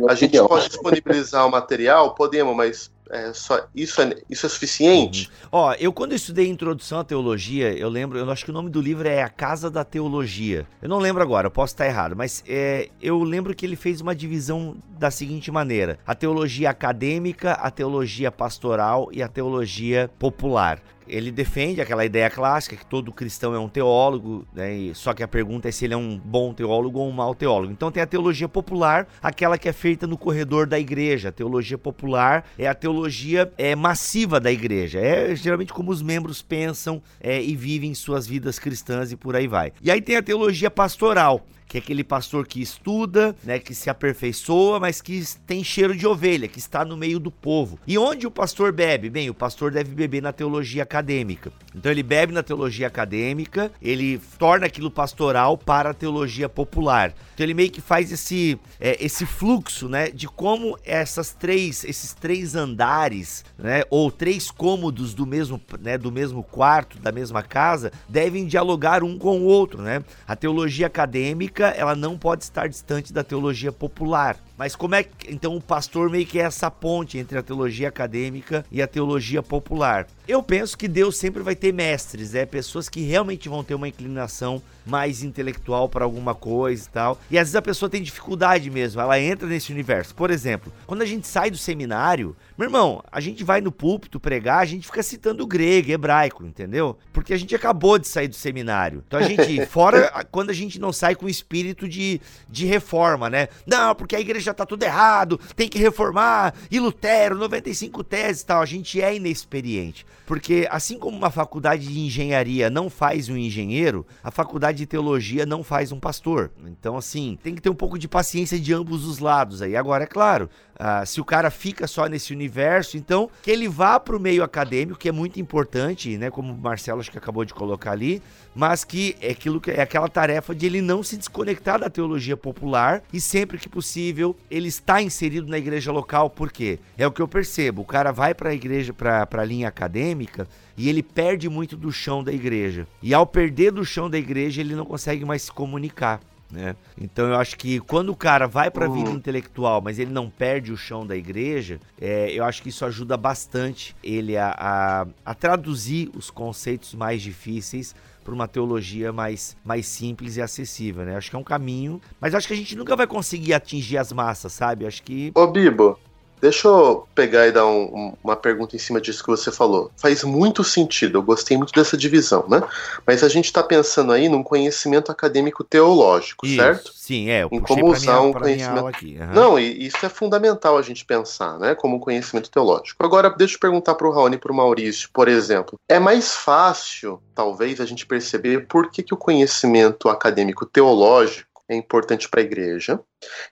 [0.08, 5.30] a gente pode disponibilizar o material, podemos, mas é só, isso, é, isso é suficiente?
[5.44, 5.50] Uhum.
[5.52, 8.70] Ó, eu quando eu estudei Introdução à Teologia, eu lembro, eu acho que o nome
[8.70, 10.68] do livro é A Casa da Teologia.
[10.82, 14.00] Eu não lembro agora, eu posso estar errado, mas é, eu lembro que ele fez
[14.00, 20.82] uma divisão da seguinte maneira: a teologia acadêmica, a teologia pastoral e a teologia popular
[21.10, 24.92] ele defende aquela ideia clássica que todo cristão é um teólogo, né?
[24.94, 27.72] só que a pergunta é se ele é um bom teólogo ou um mau teólogo.
[27.74, 31.30] Então tem a teologia popular, aquela que é feita no corredor da igreja.
[31.30, 35.00] A teologia popular é a teologia é, massiva da igreja.
[35.00, 39.48] É geralmente como os membros pensam é, e vivem suas vidas cristãs e por aí
[39.48, 39.74] vai.
[39.82, 43.92] E aí tem a teologia pastoral, que é aquele pastor que estuda, né, que se
[43.92, 47.80] aperfeiçoa, mas que tem cheiro de ovelha, que está no meio do povo.
[47.86, 49.08] E onde o pastor bebe?
[49.08, 51.54] Bem, o pastor deve beber na teologia acadêmica.
[51.76, 57.14] Então ele bebe na teologia acadêmica, ele torna aquilo pastoral para a teologia popular.
[57.36, 62.16] Então ele meio que faz esse, é, esse fluxo, né, de como essas três, esses
[62.16, 67.92] três andares, né, ou três cômodos do mesmo, né, do mesmo quarto, da mesma casa,
[68.08, 70.04] devem dialogar um com o outro, né?
[70.28, 74.38] A teologia acadêmica ela não pode estar distante da teologia popular.
[74.60, 77.88] Mas como é que então o pastor meio que é essa ponte entre a teologia
[77.88, 80.06] acadêmica e a teologia popular?
[80.28, 82.46] Eu penso que Deus sempre vai ter mestres, é né?
[82.46, 87.22] pessoas que realmente vão ter uma inclinação mais intelectual para alguma coisa e tal.
[87.32, 90.14] E às vezes a pessoa tem dificuldade mesmo, ela entra nesse universo.
[90.14, 94.20] Por exemplo, quando a gente sai do seminário, meu irmão, a gente vai no púlpito
[94.20, 96.98] pregar, a gente fica citando grego, hebraico, entendeu?
[97.14, 99.04] Porque a gente acabou de sair do seminário.
[99.08, 102.20] Então a gente, fora quando a gente não sai com espírito de,
[102.50, 103.48] de reforma, né?
[103.66, 108.42] Não, porque a igreja já tá tudo errado, tem que reformar, e Lutero, 95 teses
[108.42, 108.62] e tal.
[108.62, 110.06] A gente é inexperiente.
[110.30, 115.44] Porque assim como uma faculdade de engenharia não faz um engenheiro, a faculdade de teologia
[115.44, 116.52] não faz um pastor.
[116.68, 119.76] Então, assim, tem que ter um pouco de paciência de ambos os lados aí.
[119.76, 124.00] Agora, é claro, uh, se o cara fica só nesse universo, então que ele vá
[124.00, 126.30] para o meio acadêmico, que é muito importante, né?
[126.30, 128.22] Como o Marcelo acho que acabou de colocar ali,
[128.54, 132.38] mas que é aquilo que é aquela tarefa de ele não se desconectar da teologia
[132.38, 137.22] popular e sempre que possível ele está inserido na igreja local, porque é o que
[137.22, 140.48] eu percebo, o cara vai para a igreja, para a linha acadêmica
[140.78, 142.88] e ele perde muito do chão da igreja.
[143.02, 146.22] E ao perder do chão da igreja, ele não consegue mais se comunicar.
[146.52, 146.76] Né?
[147.00, 149.16] Então eu acho que quando o cara vai para a vida uhum.
[149.16, 153.16] intelectual, mas ele não perde o chão da igreja, é, eu acho que isso ajuda
[153.16, 157.94] bastante ele a, a, a traduzir os conceitos mais difíceis
[158.30, 161.18] para uma teologia mais, mais simples e acessível, né?
[161.18, 164.14] Acho que é um caminho, mas acho que a gente nunca vai conseguir atingir as
[164.14, 164.86] massas, sabe?
[164.86, 165.32] Acho que.
[165.34, 165.98] Ô, Bibo,
[166.42, 169.92] Deixa eu pegar e dar um, uma pergunta em cima disso que você falou.
[169.98, 172.62] Faz muito sentido, eu gostei muito dessa divisão, né?
[173.06, 176.92] Mas a gente está pensando aí num conhecimento acadêmico teológico, isso, certo?
[176.96, 177.44] Sim, é.
[177.44, 178.88] Eu em como usar minha, um conhecimento.
[178.88, 179.18] Aqui.
[179.20, 179.34] Uhum.
[179.34, 181.76] Não, e isso é fundamental a gente pensar, né?
[181.76, 183.04] Como um conhecimento teológico.
[183.04, 185.80] Agora, deixa eu perguntar para o Raoni e para o Maurício, por exemplo.
[185.90, 191.76] É mais fácil, talvez, a gente perceber por que, que o conhecimento acadêmico teológico é
[191.76, 193.00] importante para a igreja,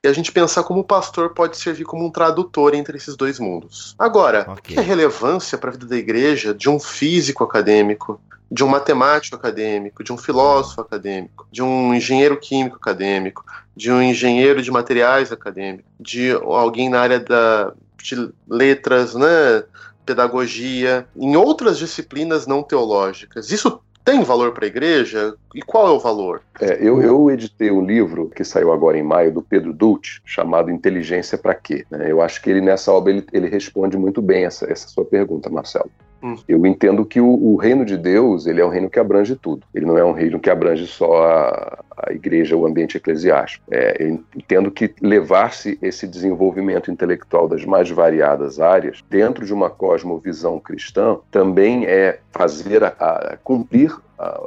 [0.03, 3.39] e a gente pensar como o pastor pode servir como um tradutor entre esses dois
[3.39, 3.95] mundos.
[3.97, 4.53] Agora, okay.
[4.53, 8.67] o que é relevância para a vida da igreja de um físico acadêmico, de um
[8.67, 14.71] matemático acadêmico, de um filósofo acadêmico, de um engenheiro químico acadêmico, de um engenheiro de
[14.71, 19.63] materiais acadêmico, de alguém na área da, de letras, né,
[20.05, 23.51] pedagogia, em outras disciplinas não teológicas.
[23.51, 25.35] Isso tem valor para a igreja?
[25.53, 26.41] E qual é o valor?
[26.61, 30.71] É, eu, eu, editei um livro que saiu agora em maio do Pedro Dulce, chamado
[30.71, 31.85] Inteligência para quê?
[31.91, 32.09] Né?
[32.09, 35.49] Eu acho que ele nessa obra ele, ele responde muito bem essa, essa sua pergunta,
[35.49, 35.91] Marcelo.
[36.21, 36.35] Hum.
[36.47, 39.65] Eu entendo que o, o, reino de Deus ele é um reino que abrange tudo.
[39.73, 43.63] Ele não é um reino que abrange só a, a igreja, o ambiente eclesiástico.
[43.69, 49.69] É, eu entendo que levar-se esse desenvolvimento intelectual das mais variadas áreas dentro de uma
[49.69, 54.41] cosmovisão cristã também é fazer a, a cumprir a,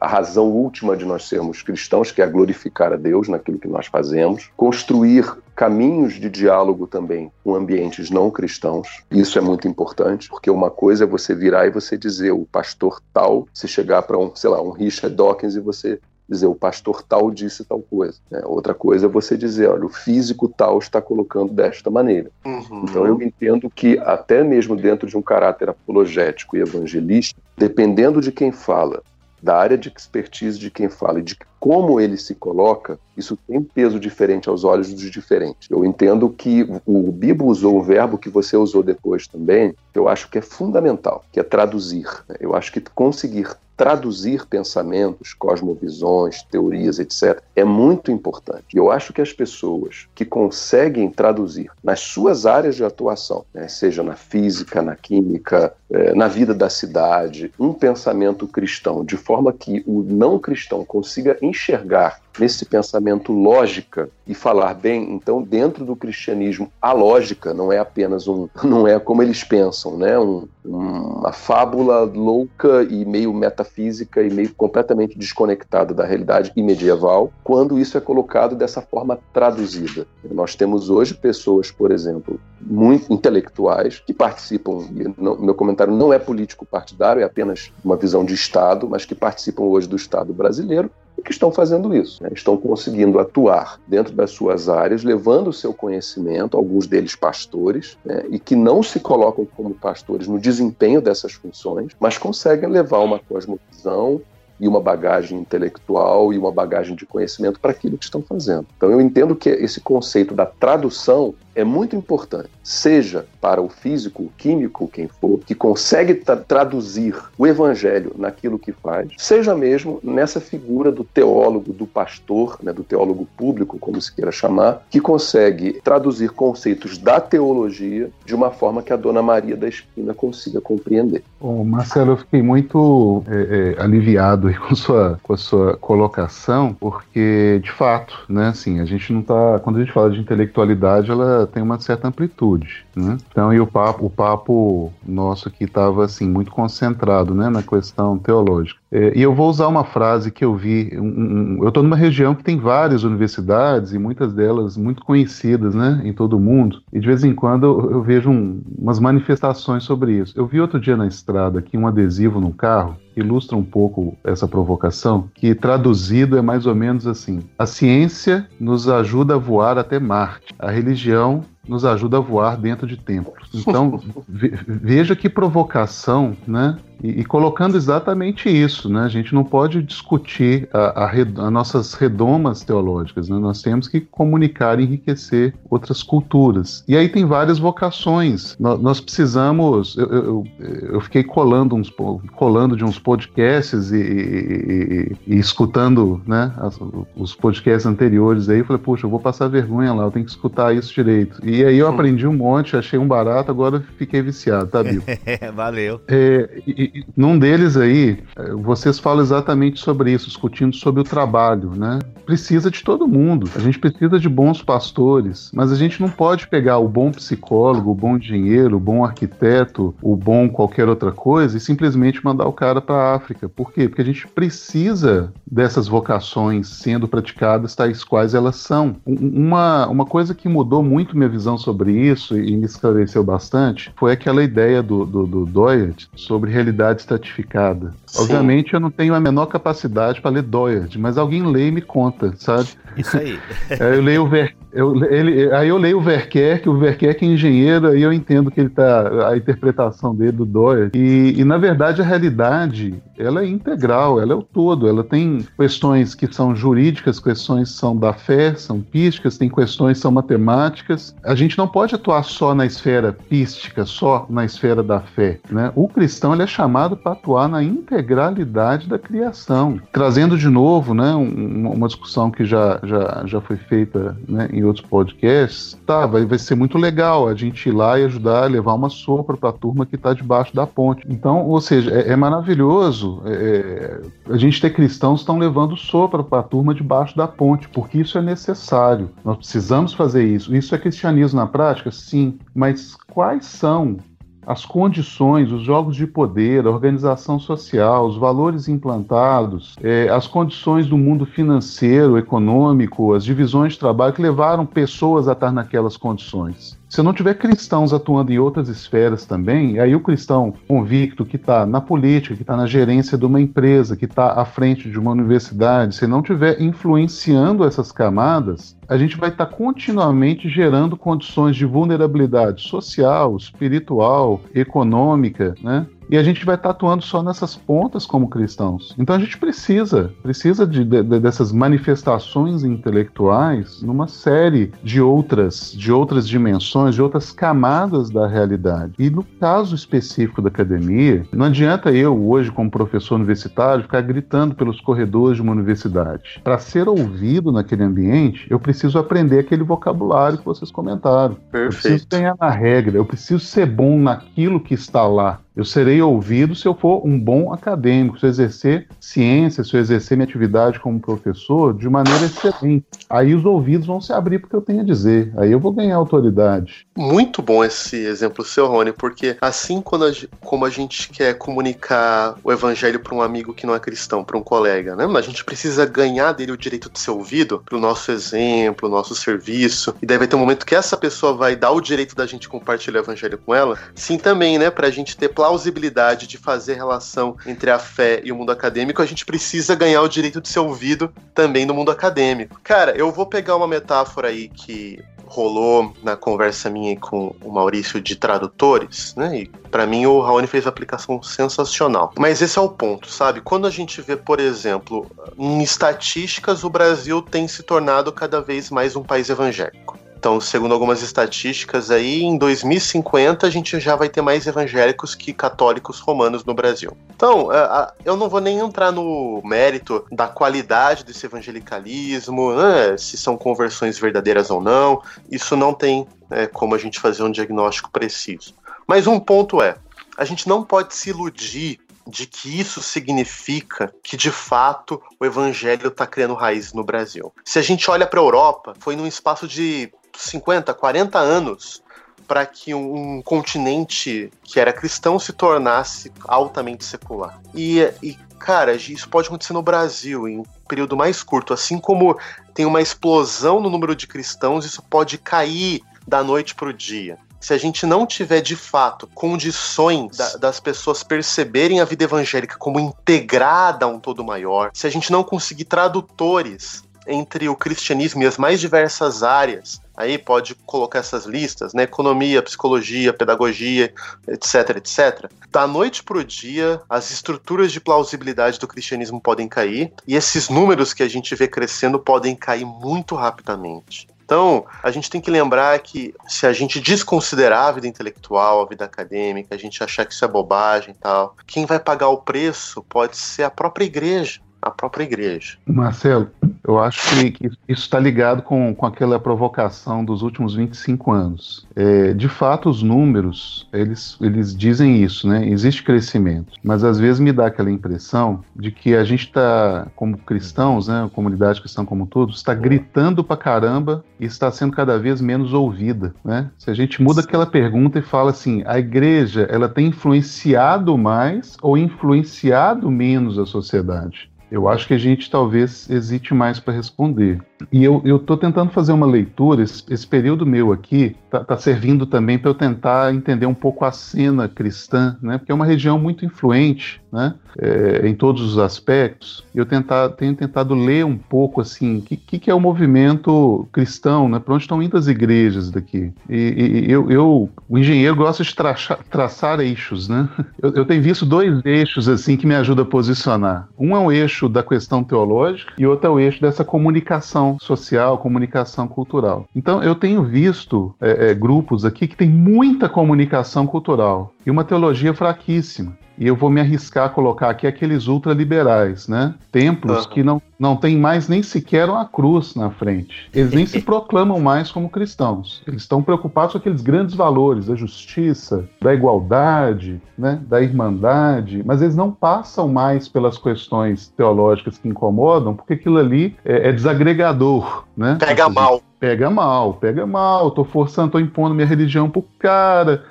[0.00, 3.86] a razão última de nós sermos cristãos, que é glorificar a Deus naquilo que nós
[3.86, 9.02] fazemos, construir caminhos de diálogo também com ambientes não cristãos.
[9.10, 13.02] Isso é muito importante, porque uma coisa é você virar e você dizer o pastor
[13.12, 16.00] tal, se chegar para um, sei lá, um Richard Dawkins e você
[16.30, 18.18] dizer o pastor tal disse tal coisa.
[18.30, 18.40] Né?
[18.44, 22.30] Outra coisa é você dizer, olha, o físico tal está colocando desta maneira.
[22.44, 22.84] Uhum.
[22.84, 28.30] Então eu entendo que até mesmo dentro de um caráter apologético e evangelista, dependendo de
[28.30, 29.02] quem fala,
[29.42, 33.62] da área de expertise de quem fala e de como ele se coloca, isso tem
[33.62, 35.68] peso diferente aos olhos dos diferentes.
[35.70, 40.08] Eu entendo que o Bibo usou o verbo que você usou depois também, que eu
[40.08, 42.06] acho que é fundamental, que é traduzir.
[42.38, 43.48] Eu acho que conseguir
[43.80, 48.66] traduzir pensamentos, cosmovisões, teorias, etc., é muito importante.
[48.74, 53.68] E eu acho que as pessoas que conseguem traduzir nas suas áreas de atuação, né,
[53.68, 59.50] seja na física, na química, eh, na vida da cidade, um pensamento cristão, de forma
[59.50, 65.96] que o não cristão consiga enxergar nesse pensamento lógica e falar bem, então dentro do
[65.96, 71.32] cristianismo a lógica não é apenas um, não é como eles pensam, né, um, uma
[71.32, 77.96] fábula louca e meio metafísica e meio completamente desconectada da realidade e medieval, quando isso
[77.96, 80.06] é colocado dessa forma traduzida.
[80.30, 86.66] Nós temos hoje pessoas, por exemplo, muito intelectuais que participam, meu comentário não é político
[86.66, 90.90] partidário, é apenas uma visão de Estado, mas que participam hoje do Estado brasileiro
[91.20, 92.22] que estão fazendo isso.
[92.22, 92.30] Né?
[92.32, 98.24] Estão conseguindo atuar dentro das suas áreas, levando o seu conhecimento, alguns deles pastores, né?
[98.30, 103.18] e que não se colocam como pastores no desempenho dessas funções, mas conseguem levar uma
[103.18, 104.20] cosmovisão
[104.60, 108.66] e uma bagagem intelectual e uma bagagem de conhecimento para aquilo que estão fazendo.
[108.76, 114.24] Então eu entendo que esse conceito da tradução é muito importante, seja para o físico,
[114.24, 120.00] o químico, quem for, que consegue tra traduzir o evangelho naquilo que faz, seja mesmo
[120.02, 125.00] nessa figura do teólogo, do pastor, né, do teólogo público, como se queira chamar, que
[125.00, 130.60] consegue traduzir conceitos da teologia de uma forma que a Dona Maria da Espina consiga
[130.60, 131.22] compreender.
[131.40, 137.60] Bom, Marcelo, eu fiquei muito é, é, aliviado com, sua, com a sua colocação, porque,
[137.62, 141.46] de fato, né, assim, a gente não está, quando a gente fala de intelectualidade, ela
[141.50, 143.16] tem uma certa amplitude, né?
[143.30, 148.18] Então, e o papo, o papo nosso aqui estava assim muito concentrado, né, na questão
[148.18, 148.80] teológica.
[148.90, 150.90] É, e eu vou usar uma frase que eu vi.
[150.94, 155.74] Um, um, eu estou numa região que tem várias universidades e muitas delas muito conhecidas,
[155.74, 156.82] né, em todo o mundo.
[156.92, 160.34] E de vez em quando eu, eu vejo um, umas manifestações sobre isso.
[160.36, 164.16] Eu vi outro dia na estrada aqui um adesivo no carro que ilustra um pouco
[164.24, 169.78] essa provocação, que traduzido é mais ou menos assim: a ciência nos ajuda a voar
[169.78, 173.50] até Marte, a religião nos ajuda a voar dentro de templos.
[173.54, 176.78] Então, veja que provocação, né?
[177.02, 179.02] E, e, colocando exatamente isso, né?
[179.02, 183.38] A gente não pode discutir a, a, as nossas redomas teológicas, né?
[183.38, 186.84] Nós temos que comunicar e enriquecer outras culturas.
[186.86, 188.56] E aí tem várias vocações.
[188.58, 189.96] Nós, nós precisamos.
[189.96, 190.44] Eu, eu,
[190.92, 191.92] eu, fiquei colando, uns,
[192.34, 196.52] colando de uns podcasts e, e, e escutando, né?
[196.58, 196.78] As,
[197.16, 198.62] os podcasts anteriores aí.
[198.62, 201.40] Falei, puxa, eu vou passar vergonha lá, eu tenho que escutar isso direito.
[201.44, 201.94] E aí eu hum.
[201.94, 205.02] aprendi um monte, achei um barato, agora fiquei viciado, tá, Bill?
[205.54, 206.00] Valeu.
[206.08, 211.70] É, e, num deles aí, é, vocês falam exatamente sobre isso, discutindo sobre o trabalho,
[211.76, 211.98] né?
[212.26, 213.48] Precisa de todo mundo.
[213.54, 217.90] A gente precisa de bons pastores, mas a gente não pode pegar o bom psicólogo,
[217.90, 222.52] o bom engenheiro, o bom arquiteto, o bom qualquer outra coisa e simplesmente mandar o
[222.52, 223.48] cara para a África.
[223.48, 223.88] Por quê?
[223.88, 228.96] Porque a gente precisa dessas vocações sendo praticadas tais quais elas são.
[229.04, 234.12] Uma, uma coisa que mudou muito minha visão sobre isso e me esclareceu bastante foi
[234.12, 237.92] aquela ideia do, do, do Doyle sobre realidade realidade estratificada.
[238.06, 238.22] Sim.
[238.22, 241.82] Obviamente eu não tenho a menor capacidade para ler Doyard, mas alguém lê e me
[241.82, 242.68] conta, sabe?
[242.96, 243.38] Isso aí.
[243.78, 247.88] eu leio o Ver, eu, ele, aí eu leio o Verkerk, o Verkerk é engenheiro,
[247.88, 250.90] aí eu entendo que ele tá a interpretação dele do Doyle.
[250.94, 254.88] E, e na verdade a realidade ela é integral, ela é o todo.
[254.88, 259.98] Ela tem questões que são jurídicas, questões que são da fé, são písticas, tem questões
[259.98, 261.14] que são matemáticas.
[261.24, 265.38] A gente não pode atuar só na esfera pística, só na esfera da fé.
[265.50, 265.72] Né?
[265.74, 271.14] O cristão ele é chamado para atuar na integralidade da criação, trazendo de novo né,
[271.14, 275.78] um, uma discussão que já, já, já foi feita né, em outros podcasts.
[275.86, 278.88] Tá, vai, vai ser muito legal a gente ir lá e ajudar a levar uma
[278.88, 281.06] sopa para a turma que está debaixo da ponte.
[281.08, 286.22] Então, ou seja, é, é maravilhoso é, a gente ter cristãos que estão levando sopa
[286.22, 289.10] para a turma debaixo da ponte, porque isso é necessário.
[289.24, 290.54] Nós precisamos fazer isso.
[290.54, 291.90] Isso é cristianismo na prática?
[291.90, 292.38] Sim.
[292.54, 293.98] Mas quais são
[294.46, 300.86] as condições, os jogos de poder, a organização social, os valores implantados, é, as condições
[300.86, 306.79] do mundo financeiro, econômico, as divisões de trabalho que levaram pessoas a estar naquelas condições.
[306.90, 311.64] Se não tiver cristãos atuando em outras esferas também, aí o cristão convicto que está
[311.64, 315.12] na política, que está na gerência de uma empresa, que está à frente de uma
[315.12, 321.54] universidade, se não tiver influenciando essas camadas, a gente vai estar tá continuamente gerando condições
[321.54, 325.86] de vulnerabilidade social, espiritual, econômica, né?
[326.10, 328.96] E a gente vai estar atuando só nessas pontas como cristãos.
[328.98, 335.92] Então a gente precisa, precisa de, de, dessas manifestações intelectuais numa série de outras, de
[335.92, 338.94] outras dimensões, de outras camadas da realidade.
[338.98, 344.56] E no caso específico da academia, não adianta eu hoje como professor universitário ficar gritando
[344.56, 346.40] pelos corredores de uma universidade.
[346.42, 351.36] Para ser ouvido naquele ambiente, eu preciso aprender aquele vocabulário que vocês comentaram.
[351.52, 351.56] Perfeito.
[351.56, 355.38] Eu preciso ganhar na regra, eu preciso ser bom naquilo que está lá.
[355.60, 359.80] Eu serei ouvido se eu for um bom acadêmico, se eu exercer ciência, se eu
[359.80, 362.86] exercer minha atividade como professor de maneira excelente.
[363.10, 365.30] Aí os ouvidos vão se abrir porque eu tenho a dizer.
[365.36, 366.86] Aí eu vou ganhar autoridade.
[366.96, 372.36] Muito bom esse exemplo seu, Rony, porque assim quando a, como a gente quer comunicar
[372.42, 375.04] o evangelho para um amigo que não é cristão, para um colega, né?
[375.04, 379.94] A gente precisa ganhar dele o direito de ser ouvido pelo nosso exemplo, nosso serviço.
[380.00, 382.48] E daí vai ter um momento que essa pessoa vai dar o direito da gente
[382.48, 383.78] compartilhar o evangelho com ela.
[383.94, 384.70] Sim, também, né?
[384.70, 389.06] Pra gente ter plausibilidade de fazer relação entre a fé e o mundo acadêmico, a
[389.06, 392.60] gente precisa ganhar o direito de ser ouvido também no mundo acadêmico.
[392.62, 398.00] Cara, eu vou pegar uma metáfora aí que rolou na conversa minha com o Maurício
[398.00, 399.40] de tradutores, né?
[399.40, 402.12] E para mim o Raoni fez uma aplicação sensacional.
[402.18, 403.40] Mas esse é o ponto, sabe?
[403.40, 408.70] Quando a gente vê, por exemplo, em estatísticas, o Brasil tem se tornado cada vez
[408.70, 409.99] mais um país evangélico.
[410.20, 415.32] Então, segundo algumas estatísticas aí, em 2050 a gente já vai ter mais evangélicos que
[415.32, 416.94] católicos romanos no Brasil.
[417.16, 423.16] Então, é, eu não vou nem entrar no mérito da qualidade desse evangelicalismo, né, se
[423.16, 425.00] são conversões verdadeiras ou não.
[425.30, 428.54] Isso não tem é, como a gente fazer um diagnóstico preciso.
[428.86, 429.76] Mas um ponto é,
[430.18, 435.88] a gente não pode se iludir de que isso significa que de fato o evangelho
[435.88, 437.32] está criando raiz no Brasil.
[437.42, 439.90] Se a gente olha para a Europa, foi num espaço de
[440.28, 441.82] 50, 40 anos
[442.30, 447.40] para que um, continente que era cristão se tornasse altamente secular.
[447.52, 451.52] E, e, cara, isso pode acontecer no Brasil em um período mais curto.
[451.52, 452.16] Assim como
[452.54, 457.18] tem uma explosão no número de cristãos, isso pode cair da noite para o dia.
[457.40, 462.56] Se a gente não tiver de fato condições da, das pessoas perceberem a vida evangélica
[462.58, 468.22] como integrada a um todo maior, se a gente não conseguir tradutores entre o cristianismo
[468.22, 469.80] e as mais diversas áreas.
[469.96, 471.82] Aí pode colocar essas listas, né?
[471.82, 473.92] Economia, psicologia, pedagogia,
[474.26, 475.30] etc, etc.
[475.50, 480.48] Da noite para o dia, as estruturas de plausibilidade do cristianismo podem cair e esses
[480.48, 484.08] números que a gente vê crescendo podem cair muito rapidamente.
[484.24, 488.66] Então, a gente tem que lembrar que se a gente desconsiderar a vida intelectual, a
[488.66, 492.18] vida acadêmica, a gente achar que isso é bobagem e tal, quem vai pagar o
[492.18, 495.56] preço pode ser a própria igreja a própria igreja.
[495.66, 496.30] Marcelo,
[496.66, 497.00] eu acho
[497.32, 501.66] que, isso está ligado com, com aquela provocação dos últimos 25 anos.
[501.74, 505.48] É, de fato, os números, eles, eles dizem isso, né?
[505.48, 510.18] Existe crescimento, mas às vezes me dá aquela impressão de que a gente está, como
[510.18, 514.72] cristãos, né, a comunidade cristã como um todo, está gritando pra caramba e está sendo
[514.72, 516.50] cada vez menos ouvida, né?
[516.58, 521.56] Se a gente muda aquela pergunta e fala assim, a igreja, ela tem influenciado mais
[521.62, 524.29] ou influenciado menos a sociedade?
[524.50, 527.40] Eu acho que a gente talvez hesite mais para responder.
[527.72, 532.06] E eu estou tentando fazer uma leitura, esse, esse período meu aqui está tá servindo
[532.06, 535.38] também para eu tentar entender um pouco a cena cristã, né?
[535.38, 537.34] porque é uma região muito influente né?
[537.58, 539.44] É, em todos os aspectos.
[539.54, 544.28] Eu tentar, tenho tentado ler um pouco assim, o que, que, é o movimento cristão,
[544.28, 544.38] né?
[544.38, 546.12] para onde estão indo as igrejas daqui.
[546.28, 550.08] E, e eu, eu, o engenheiro gosta de traçar, traçar eixos.
[550.08, 550.28] Né?
[550.62, 553.68] Eu, eu tenho visto dois eixos assim que me ajudam a posicionar.
[553.78, 558.18] Um é o eixo da questão teológica e outro é o eixo dessa comunicação social,
[558.18, 559.46] comunicação cultural.
[559.54, 564.64] Então eu tenho visto é, é, grupos aqui que tem muita comunicação cultural e uma
[564.64, 569.34] teologia fraquíssima e eu vou me arriscar a colocar aqui aqueles ultraliberais, né?
[569.50, 570.10] Templos uhum.
[570.10, 573.30] que não, não tem mais nem sequer uma cruz na frente.
[573.32, 575.62] Eles nem se proclamam mais como cristãos.
[575.66, 580.38] Eles estão preocupados com aqueles grandes valores da justiça, da igualdade, né?
[580.46, 586.36] da irmandade, mas eles não passam mais pelas questões teológicas que incomodam, porque aquilo ali
[586.44, 588.18] é, é desagregador, né?
[588.20, 588.82] Pega seja, mal.
[589.00, 590.50] Pega mal, pega mal.
[590.50, 593.04] Tô forçando, tô impondo minha religião pro cara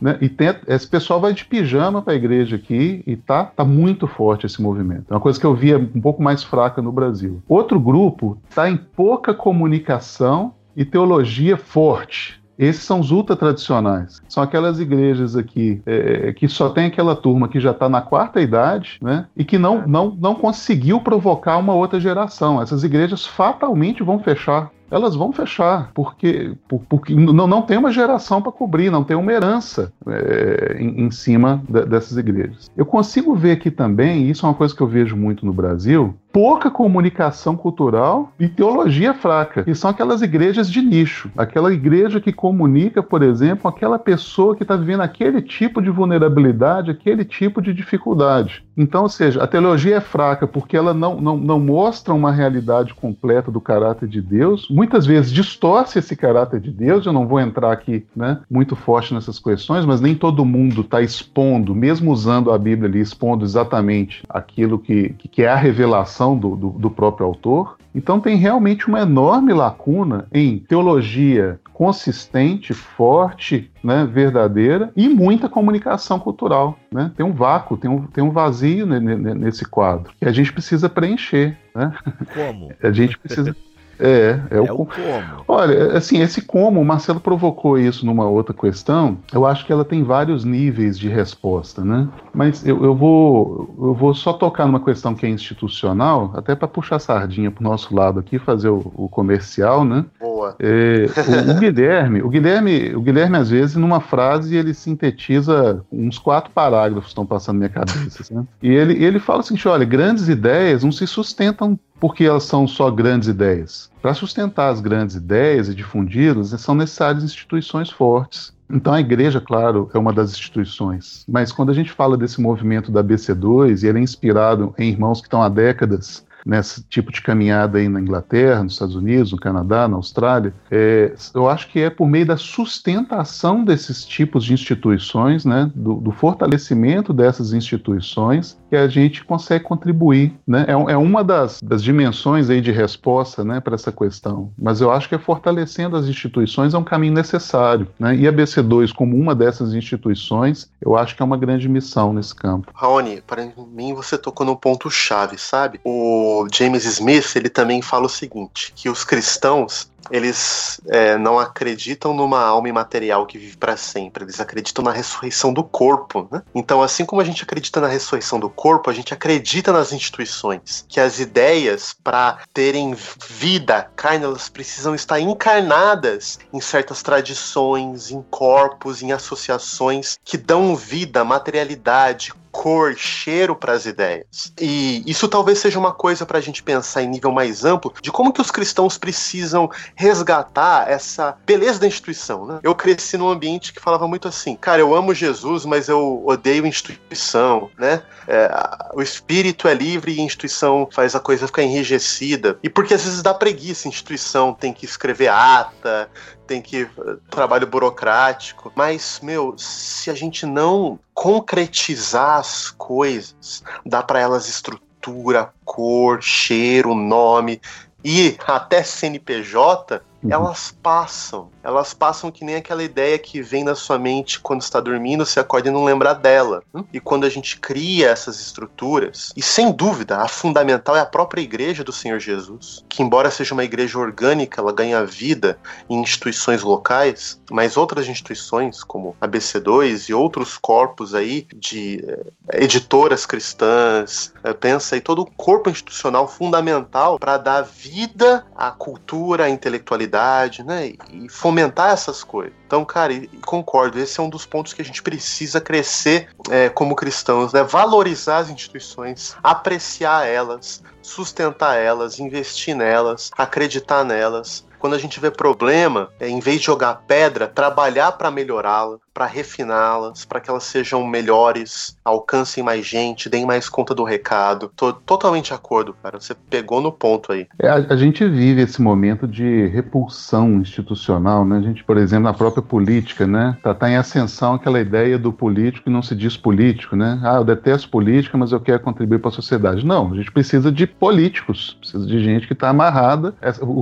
[0.00, 0.18] né?
[0.20, 0.30] E
[0.68, 4.60] esse pessoal vai de pijama para a igreja aqui e tá, tá muito forte esse
[4.60, 5.04] movimento.
[5.10, 7.42] É uma coisa que eu via um pouco mais fraca no Brasil.
[7.48, 12.40] Outro grupo está em pouca comunicação e teologia forte.
[12.58, 14.20] Esses são os ultra tradicionais.
[14.28, 18.40] São aquelas igrejas aqui é, que só tem aquela turma que já está na quarta
[18.40, 19.26] idade, né?
[19.36, 22.60] E que não, não, não conseguiu provocar uma outra geração.
[22.60, 26.54] Essas igrejas fatalmente vão fechar elas vão fechar, porque,
[26.88, 31.10] porque não, não tem uma geração para cobrir, não tem uma herança é, em, em,
[31.10, 32.70] cima de, dessas igrejas.
[32.76, 35.52] Eu consigo ver aqui também, e isso é uma coisa que eu vejo muito no
[35.52, 42.20] Brasil, pouca comunicação cultural e teologia fraca, que são aquelas igrejas de nicho, aquela igreja
[42.20, 47.62] que comunica, por exemplo, aquela pessoa que está vivendo aquele tipo de vulnerabilidade, aquele tipo
[47.62, 48.65] de dificuldade.
[48.76, 52.92] Então, ou seja, a teologia é fraca porque ela não, não, não mostra uma realidade
[52.94, 57.06] completa do caráter de Deus, muitas vezes distorce esse caráter de Deus.
[57.06, 61.00] Eu não vou entrar aqui né, muito forte nessas questões, mas nem todo mundo está
[61.00, 66.54] expondo, mesmo usando a Bíblia ali, expondo exatamente aquilo que, que é a revelação do,
[66.56, 67.76] do, do próprio autor.
[67.96, 76.18] Então tem realmente uma enorme lacuna em teologia consistente, forte, né, verdadeira e muita comunicação
[76.18, 76.78] cultural.
[76.92, 77.10] Né?
[77.16, 81.56] Tem um vácuo, tem um, tem um vazio nesse quadro que a gente precisa preencher.
[81.74, 81.92] Né?
[82.34, 82.72] Como?
[82.82, 83.54] A gente precisa.
[83.98, 85.44] É, é, é o, o, como.
[85.48, 89.84] Olha, assim, esse como, o Marcelo provocou isso numa outra questão, eu acho que ela
[89.84, 92.08] tem vários níveis de resposta, né?
[92.34, 96.68] Mas eu, eu, vou, eu vou só tocar numa questão que é institucional, até para
[96.68, 100.04] puxar a sardinha pro nosso lado aqui, fazer o, o comercial, né?
[100.20, 100.54] Boa.
[100.58, 106.18] É, o, o, Guilherme, o Guilherme, o Guilherme, às vezes, numa frase, ele sintetiza uns
[106.18, 108.44] quatro parágrafos estão passando na minha cabeça, né?
[108.62, 112.90] E ele, ele fala assim, olha, grandes ideias não se sustentam porque elas são só
[112.90, 113.90] grandes ideias.
[114.02, 118.54] Para sustentar as grandes ideias e difundi-las, são necessárias instituições fortes.
[118.68, 121.24] Então a igreja, claro, é uma das instituições.
[121.28, 125.20] Mas quando a gente fala desse movimento da BC2, e ele é inspirado em irmãos
[125.20, 129.38] que estão há décadas nesse tipo de caminhada aí na Inglaterra, nos Estados Unidos, no
[129.38, 134.52] Canadá, na Austrália, é, eu acho que é por meio da sustentação desses tipos de
[134.52, 140.34] instituições, né, do, do fortalecimento dessas instituições, que a gente consegue contribuir.
[140.46, 140.64] Né?
[140.68, 144.52] É, é uma das, das, dimensões aí de resposta né, para essa questão.
[144.56, 147.88] Mas eu acho que é fortalecendo as instituições é um caminho necessário.
[147.98, 148.16] Né?
[148.16, 152.34] E a BC2, como uma dessas instituições, eu acho que é uma grande missão nesse
[152.34, 152.70] campo.
[152.74, 155.80] Raoni, para mim você tocou no ponto-chave, sabe?
[155.84, 162.14] O James Smith ele também fala o seguinte: que os cristãos eles é, não acreditam
[162.14, 166.28] numa alma imaterial que vive para sempre, eles acreditam na ressurreição do corpo.
[166.30, 166.42] Né?
[166.54, 170.84] Então, assim como a gente acredita na ressurreição do corpo, a gente acredita nas instituições,
[170.88, 172.96] que as ideias, para terem
[173.28, 180.74] vida, carne, elas precisam estar encarnadas em certas tradições, em corpos, em associações que dão
[180.76, 184.52] vida, materialidade, cor, cheiro para as ideias.
[184.58, 188.10] E isso talvez seja uma coisa para a gente pensar em nível mais amplo de
[188.10, 192.44] como que os cristãos precisam resgatar essa beleza da instituição.
[192.44, 192.60] Né?
[192.62, 196.66] Eu cresci num ambiente que falava muito assim, cara, eu amo Jesus, mas eu odeio
[196.66, 198.02] instituição, né?
[198.28, 198.50] É,
[198.94, 202.58] o espírito é livre e a instituição faz a coisa ficar enrijecida.
[202.62, 206.10] E porque às vezes dá preguiça, a instituição tem que escrever ata,
[206.46, 208.72] tem que eh, trabalho burocrático.
[208.74, 216.94] Mas, meu, se a gente não concretizar as coisas, dar para elas estrutura, cor, cheiro,
[216.94, 217.60] nome
[218.04, 220.32] e até CNPJ, uhum.
[220.32, 221.48] elas passam.
[221.62, 225.40] Elas passam que nem aquela ideia que vem na sua mente quando está dormindo, você
[225.40, 226.62] acorda e não lembra dela.
[226.74, 226.84] Hum?
[226.92, 231.40] E quando a gente cria essas estruturas, e sem dúvida, a fundamental é a própria
[231.40, 235.58] igreja do Senhor Jesus, que embora seja uma igreja orgânica, ela ganha vida
[235.88, 242.62] em instituições locais, mas outras instituições, como a BC2 e outros corpos aí de eh,
[242.62, 249.44] editoras cristãs, eh, pensa aí todo o corpo institucional fundamental para dar vida à cultura,
[249.44, 250.15] à intelectualidade,
[250.62, 250.92] né?
[251.10, 252.52] E fomentar essas coisas.
[252.66, 256.28] Então, cara, e, e concordo, esse é um dos pontos que a gente precisa crescer
[256.50, 257.62] é, como cristãos, né?
[257.62, 264.64] Valorizar as instituições, apreciar elas, sustentar elas, investir nelas, acreditar nelas.
[264.78, 269.24] Quando a gente vê problema, é, em vez de jogar pedra, trabalhar para melhorá-la, para
[269.24, 274.70] refiná-las, para que elas sejam melhores, alcancem mais gente, deem mais conta do recado.
[274.76, 276.20] Tô totalmente de acordo, cara.
[276.20, 277.46] Você pegou no ponto aí.
[277.58, 281.56] É, a, a, gente vive esse momento de repulsão institucional, né?
[281.56, 283.56] A gente, por exemplo, na própria política, né?
[283.62, 287.18] Tá, tá em ascensão aquela ideia do político que não se diz político, né?
[287.24, 289.86] Ah, eu detesto política, mas eu quero contribuir para a sociedade.
[289.86, 293.34] Não, a gente precisa de políticos, precisa de gente que está amarrada.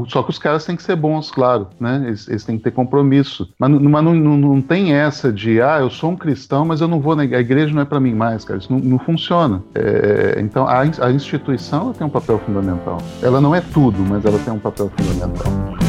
[0.07, 2.05] Só que os caras têm que ser bons, claro, né?
[2.07, 3.53] Eles, eles têm que ter compromisso.
[3.59, 6.81] Mas, mas não, não, não tem essa essa de, ah, eu sou um cristão, mas
[6.81, 8.79] eu não vou na igreja, a igreja não é para mim mais, cara, isso não,
[8.79, 9.63] não funciona.
[9.75, 12.99] É, então, a, a instituição tem um papel fundamental.
[13.23, 15.84] Ela não é tudo, mas ela tem um papel fundamental.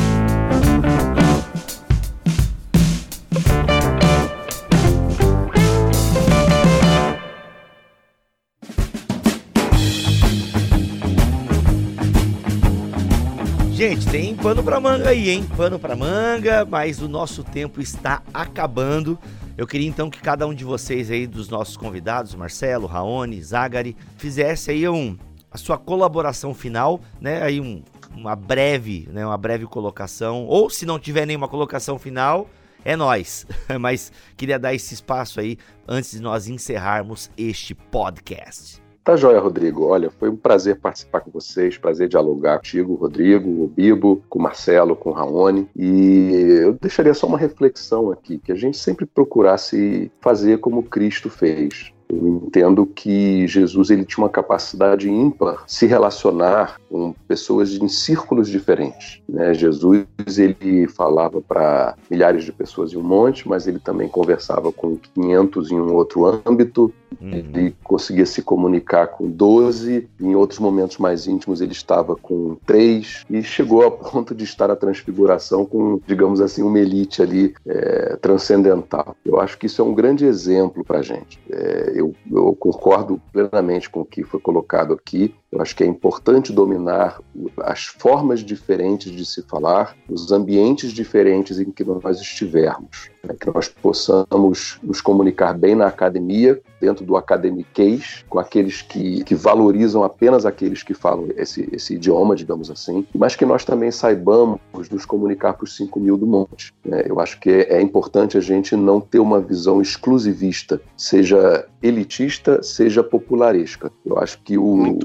[13.88, 15.48] Gente, tem pano pra manga aí, hein?
[15.56, 19.16] Pano pra manga, mas o nosso tempo está acabando.
[19.56, 23.96] Eu queria então que cada um de vocês aí, dos nossos convidados, Marcelo, Raoni, Zagari,
[24.18, 25.16] fizesse aí um,
[25.52, 27.44] a sua colaboração final, né?
[27.44, 27.84] Aí um,
[28.16, 29.24] uma breve, né?
[29.24, 30.48] Uma breve colocação.
[30.48, 32.50] Ou se não tiver nenhuma colocação final,
[32.84, 33.46] é nós.
[33.80, 38.84] Mas queria dar esse espaço aí antes de nós encerrarmos este podcast.
[39.06, 39.86] Tá joia, Rodrigo.
[39.86, 44.42] Olha, foi um prazer participar com vocês, prazer dialogar contigo, Rodrigo, o Bibo, com o
[44.42, 45.70] Marcelo, com o Raoni.
[45.76, 46.32] E
[46.64, 51.94] eu deixaria só uma reflexão aqui, que a gente sempre procurasse fazer como Cristo fez.
[52.08, 58.48] Eu entendo que Jesus ele tinha uma capacidade ímpar se relacionar com pessoas em círculos
[58.48, 59.22] diferentes.
[59.28, 59.54] Né?
[59.54, 60.06] Jesus
[60.38, 65.72] ele falava para milhares de pessoas em um monte, mas ele também conversava com 500
[65.72, 66.94] em um outro âmbito.
[67.20, 67.32] Uhum.
[67.32, 73.24] Ele conseguia se comunicar com 12, em outros momentos mais íntimos ele estava com três
[73.30, 78.18] e chegou a ponto de estar a transfiguração com, digamos assim, uma elite ali é,
[78.18, 79.16] transcendental.
[79.26, 81.40] Eu acho que isso é um grande exemplo para a gente.
[81.50, 85.34] É, eu, eu concordo plenamente com o que foi colocado aqui.
[85.56, 87.22] Eu acho que é importante dominar
[87.60, 93.10] as formas diferentes de se falar, os ambientes diferentes em que nós estivermos.
[93.24, 93.34] Né?
[93.40, 99.34] Que nós possamos nos comunicar bem na academia, dentro do academiquez, com aqueles que, que
[99.34, 104.60] valorizam apenas aqueles que falam esse, esse idioma, digamos assim, mas que nós também saibamos
[104.92, 106.74] nos comunicar para os 5 mil do monte.
[106.84, 107.04] Né?
[107.08, 112.62] Eu acho que é, é importante a gente não ter uma visão exclusivista, seja elitista,
[112.62, 113.92] seja popularesca.
[114.06, 114.98] Eu acho que o,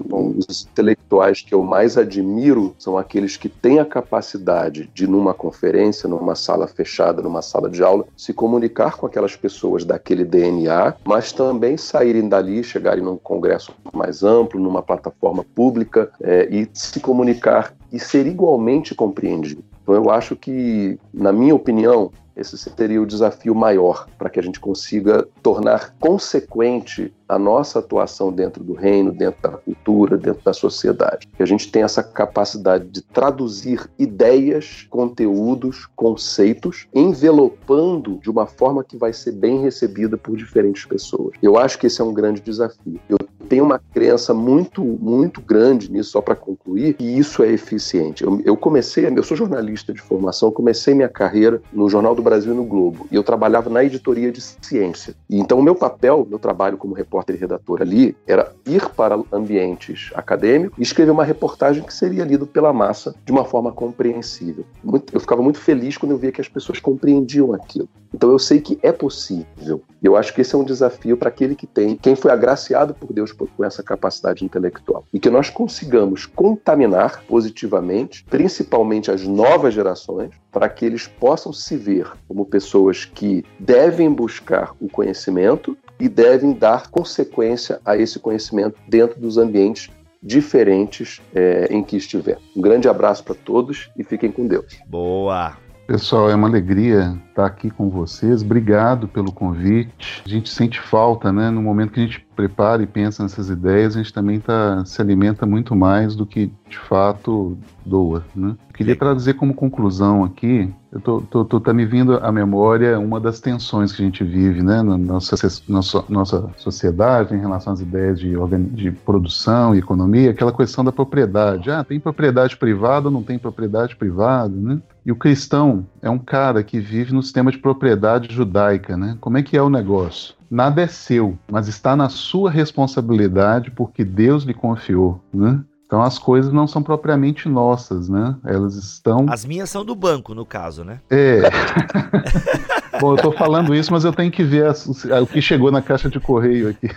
[0.49, 6.09] os intelectuais que eu mais admiro são aqueles que têm a capacidade de, numa conferência,
[6.09, 11.33] numa sala fechada, numa sala de aula, se comunicar com aquelas pessoas daquele DNA, mas
[11.33, 17.75] também saírem dali, chegarem num congresso mais amplo, numa plataforma pública é, e se comunicar
[17.93, 19.65] e ser igualmente compreendido.
[19.83, 24.43] Então eu acho que, na minha opinião, esse seria o desafio maior para que a
[24.43, 30.53] gente consiga tornar consequente a nossa atuação dentro do reino, dentro da cultura, dentro da
[30.53, 31.29] sociedade.
[31.37, 38.83] Que a gente tem essa capacidade de traduzir ideias, conteúdos, conceitos, envelopando de uma forma
[38.83, 41.37] que vai ser bem recebida por diferentes pessoas.
[41.41, 42.99] Eu acho que esse é um grande desafio.
[43.09, 43.19] Eu
[43.51, 48.23] tenho uma crença muito, muito grande nisso, só para concluir, e isso é eficiente.
[48.23, 52.53] Eu, eu comecei, eu sou jornalista de formação, comecei minha carreira no Jornal do Brasil
[52.53, 55.17] e no Globo, e eu trabalhava na editoria de ciência.
[55.29, 60.13] Então, o meu papel, meu trabalho como repórter e redator ali, era ir para ambientes
[60.15, 64.65] acadêmicos e escrever uma reportagem que seria lido pela massa de uma forma compreensível.
[64.85, 67.89] Muito, eu ficava muito feliz quando eu via que as pessoas compreendiam aquilo.
[68.15, 69.83] Então, eu sei que é possível.
[70.01, 73.13] Eu acho que esse é um desafio para aquele que tem, quem foi agraciado por
[73.13, 75.05] Deus com essa capacidade intelectual.
[75.13, 81.77] E que nós consigamos contaminar positivamente, principalmente as novas gerações, para que eles possam se
[81.77, 88.79] ver como pessoas que devem buscar o conhecimento e devem dar consequência a esse conhecimento
[88.89, 89.91] dentro dos ambientes
[90.23, 92.39] diferentes é, em que estiver.
[92.57, 94.79] Um grande abraço para todos e fiquem com Deus.
[94.87, 95.57] Boa!
[95.91, 98.43] Pessoal, é uma alegria estar aqui com vocês.
[98.43, 100.23] Obrigado pelo convite.
[100.25, 101.51] A gente sente falta, né?
[101.51, 105.01] No momento que a gente prepara e pensa nessas ideias, a gente também tá, se
[105.03, 108.57] alimenta muito mais do que de fato doa, né?
[108.73, 113.21] Queria trazer como conclusão aqui, eu tô, tô, tô tá me vindo à memória uma
[113.21, 115.37] das tensões que a gente vive, né, na nossa,
[115.69, 118.35] nossa, nossa sociedade em relação às ideias de,
[118.73, 121.71] de produção e economia, aquela questão da propriedade.
[121.71, 124.81] Ah, tem propriedade privada ou não tem propriedade privada, né?
[125.05, 129.19] E o cristão é um cara que vive no sistema de propriedade judaica, né?
[129.21, 130.40] Como é que é o negócio?
[130.51, 135.61] Nada é seu, mas está na sua responsabilidade porque Deus lhe confiou, né?
[135.87, 138.37] Então as coisas não são propriamente nossas, né?
[138.45, 139.27] Elas estão.
[139.29, 141.01] As minhas são do banco, no caso, né?
[141.11, 141.43] É.
[143.01, 145.81] Bom, eu estou falando isso, mas eu tenho que ver as, o que chegou na
[145.81, 146.89] caixa de correio aqui.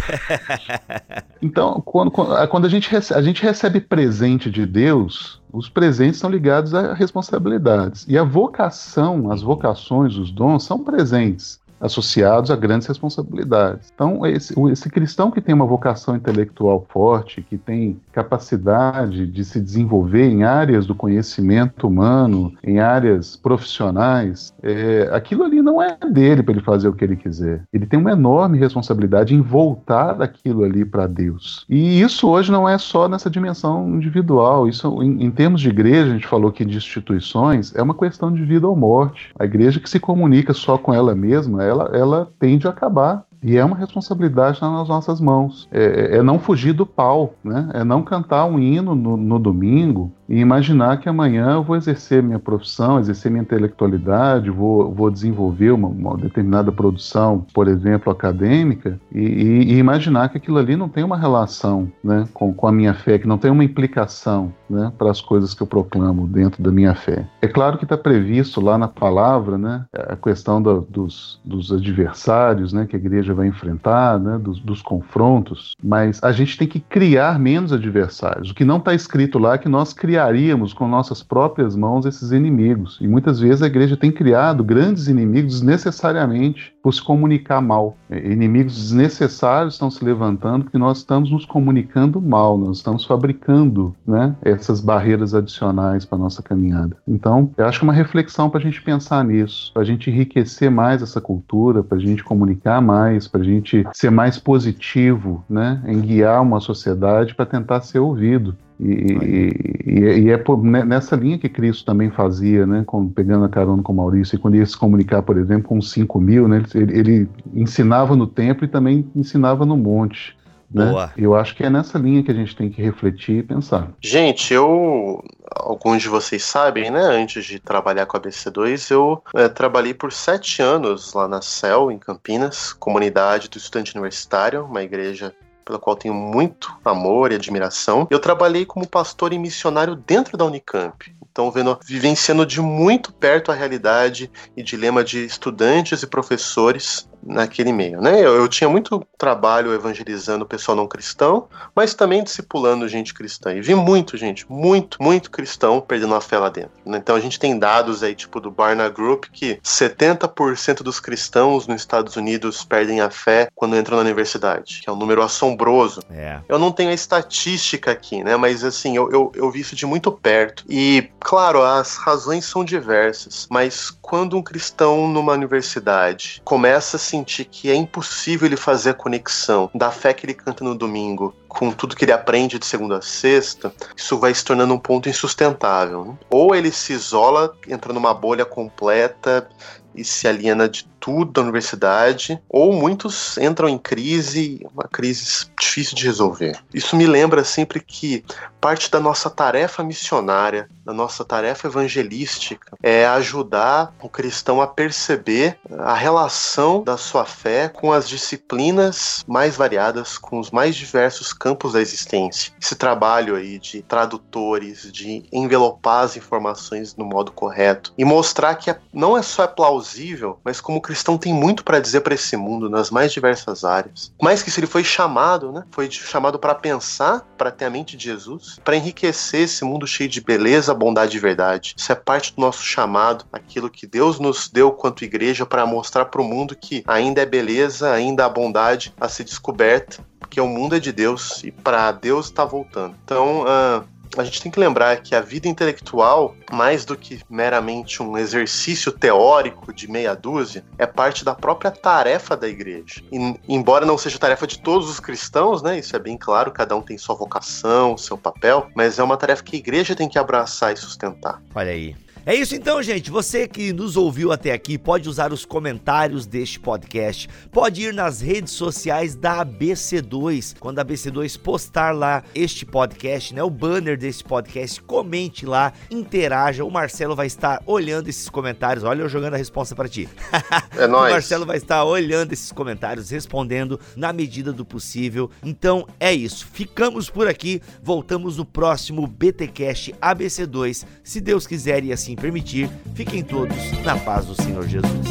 [1.40, 6.28] então, quando, quando a, gente recebe, a gente recebe presente de Deus, os presentes são
[6.28, 8.04] ligados a responsabilidades.
[8.08, 13.90] E a vocação, as vocações, os dons são presentes associados a grandes responsabilidades.
[13.94, 19.60] Então, esse, esse cristão que tem uma vocação intelectual forte, que tem capacidade de se
[19.60, 26.42] desenvolver em áreas do conhecimento humano, em áreas profissionais, é, aquilo ali não é dele
[26.42, 27.62] para ele fazer o que ele quiser.
[27.72, 31.66] Ele tem uma enorme responsabilidade em voltar aquilo ali para Deus.
[31.68, 34.68] E isso hoje não é só nessa dimensão individual.
[34.68, 38.32] Isso, em, em termos de igreja, a gente falou que de instituições, é uma questão
[38.32, 39.32] de vida ou morte.
[39.38, 43.26] A igreja que se comunica só com ela mesma, ela, ela tende a acabar.
[43.42, 45.68] E é uma responsabilidade nas nossas mãos.
[45.72, 47.68] É, é, não fugir do pau, né?
[47.74, 52.22] É não cantar um hino no, no domingo e imaginar que amanhã eu vou exercer
[52.22, 58.98] minha profissão, exercer minha intelectualidade, vou, vou desenvolver uma, uma determinada produção, por exemplo, acadêmica,
[59.14, 62.72] e, e, e, imaginar que aquilo ali não tem uma relação né, com, com a
[62.72, 66.62] minha fé, que não tem uma implicação né, para as coisas que eu proclamo dentro
[66.62, 67.26] da minha fé.
[67.42, 72.72] É claro que está previsto lá na palavra né, a questão do, dos, dos adversários
[72.72, 76.80] né, que a igreja vai enfrentar, né, dos, dos confrontos, mas a gente tem que
[76.80, 78.50] criar menos adversários.
[78.50, 82.32] O que não está escrito lá é que nós criaríamos com nossas próprias mãos esses
[82.32, 82.98] inimigos.
[83.00, 87.96] E muitas vezes a igreja tem criado grandes inimigos desnecessariamente por se comunicar mal.
[88.10, 93.94] É, inimigos desnecessários estão se levantando porque nós estamos nos comunicando mal, nós estamos fabricando
[94.06, 96.96] né, essas barreiras adicionais para nossa caminhada.
[97.06, 100.10] Então, eu acho que é uma reflexão para a gente pensar nisso, para a gente
[100.10, 105.44] enriquecer mais essa cultura, para a gente comunicar mais, para a gente ser mais positivo
[105.48, 108.56] né, em guiar uma sociedade para tentar ser ouvido.
[108.80, 109.52] E,
[109.86, 113.48] e, e, é por, né, nessa linha que Cristo também fazia, né, com, pegando a
[113.48, 116.64] carona com Maurício, e quando ia se comunicar, por exemplo, com os 5 mil, né,
[116.74, 120.36] ele, ele, ensinava no templo e também ensinava no monte.
[120.72, 121.10] Né?
[121.16, 123.90] Eu acho que é nessa linha que a gente tem que refletir e pensar.
[124.00, 125.22] Gente, eu.
[125.54, 127.02] Alguns de vocês sabem, né?
[127.02, 131.90] Antes de trabalhar com a BC2, eu é, trabalhei por sete anos lá na CEL,
[131.90, 138.06] em Campinas, comunidade do estudante universitário, uma igreja pela qual tenho muito amor e admiração.
[138.10, 141.14] Eu trabalhei como pastor e missionário dentro da Unicamp.
[141.30, 147.72] Então, vendo, vivenciando de muito perto a realidade e dilema de estudantes e professores naquele
[147.72, 148.20] meio, né?
[148.20, 153.52] Eu, eu, tinha muito trabalho evangelizando o pessoal não cristão, mas também discipulando gente cristã.
[153.52, 156.72] E vi muito, gente, muito, muito cristão perdendo a fé lá dentro.
[156.84, 156.98] Né?
[156.98, 161.80] Então a gente tem dados aí, tipo do Barna Group, que 70% dos cristãos nos
[161.80, 166.00] Estados Unidos perdem a fé quando entram na universidade, que é um número assombroso.
[166.10, 166.40] É.
[166.48, 168.36] Eu não tenho a estatística aqui, né?
[168.36, 170.64] Mas assim, eu, eu, eu vi isso de muito perto.
[170.68, 177.44] E, claro, as razões são diversas, mas quando um cristão numa universidade começa a sentir
[177.44, 181.70] que é impossível ele fazer a conexão da fé que ele canta no domingo com
[181.70, 186.16] tudo que ele aprende de segunda a sexta, isso vai se tornando um ponto insustentável.
[186.30, 189.46] Ou ele se isola, entra numa bolha completa
[189.94, 195.94] e se aliena de tudo da universidade, ou muitos entram em crise, uma crise difícil
[195.94, 196.58] de resolver.
[196.72, 198.24] Isso me lembra sempre que
[198.60, 205.58] parte da nossa tarefa missionária, da nossa tarefa evangelística, é ajudar o cristão a perceber
[205.78, 211.72] a relação da sua fé com as disciplinas mais variadas, com os mais diversos campos
[211.72, 212.52] da existência.
[212.60, 218.70] Esse trabalho aí de tradutores, de envelopar as informações no modo correto e mostrar que
[218.70, 222.36] é, não é só é plausível, mas como cristão tem muito para dizer para esse
[222.36, 224.12] mundo nas mais diversas áreas.
[224.20, 225.64] Mais que se ele foi chamado, né?
[225.70, 230.08] Foi chamado para pensar, para ter a mente de Jesus, para enriquecer esse mundo cheio
[230.08, 231.74] de beleza, a bondade de verdade.
[231.76, 236.06] Isso é parte do nosso chamado, aquilo que Deus nos deu quanto igreja para mostrar
[236.06, 240.46] para o mundo que ainda é beleza, ainda há bondade a ser descoberta, porque o
[240.46, 242.94] mundo é de Deus e para Deus está voltando.
[243.04, 243.84] Então, uh,
[244.16, 248.92] a gente tem que lembrar que a vida intelectual, mais do que meramente um exercício
[248.92, 253.02] teórico de meia dúzia, é parte da própria tarefa da igreja.
[253.10, 255.78] E, embora não seja tarefa de todos os cristãos, né?
[255.78, 259.42] Isso é bem claro, cada um tem sua vocação, seu papel, mas é uma tarefa
[259.42, 261.40] que a igreja tem que abraçar e sustentar.
[261.54, 261.96] Olha aí.
[262.24, 263.10] É isso então, gente.
[263.10, 268.20] Você que nos ouviu até aqui pode usar os comentários deste podcast, pode ir nas
[268.20, 270.54] redes sociais da ABC2.
[270.60, 276.64] Quando a ABC2 postar lá este podcast, né, o banner desse podcast, comente lá, interaja.
[276.64, 278.84] O Marcelo vai estar olhando esses comentários.
[278.84, 280.08] Olha eu jogando a resposta para ti.
[280.78, 281.10] É nóis.
[281.10, 285.30] O Marcelo vai estar olhando esses comentários, respondendo na medida do possível.
[285.42, 286.46] Então é isso.
[286.50, 287.60] Ficamos por aqui.
[287.82, 293.96] Voltamos no próximo BTcast ABC2, se Deus quiser e assim assim permitir, fiquem todos na
[293.96, 295.06] paz do Senhor Jesus.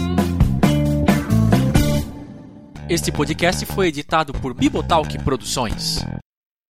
[2.90, 6.00] Este podcast foi editado por Bibotalk Produções.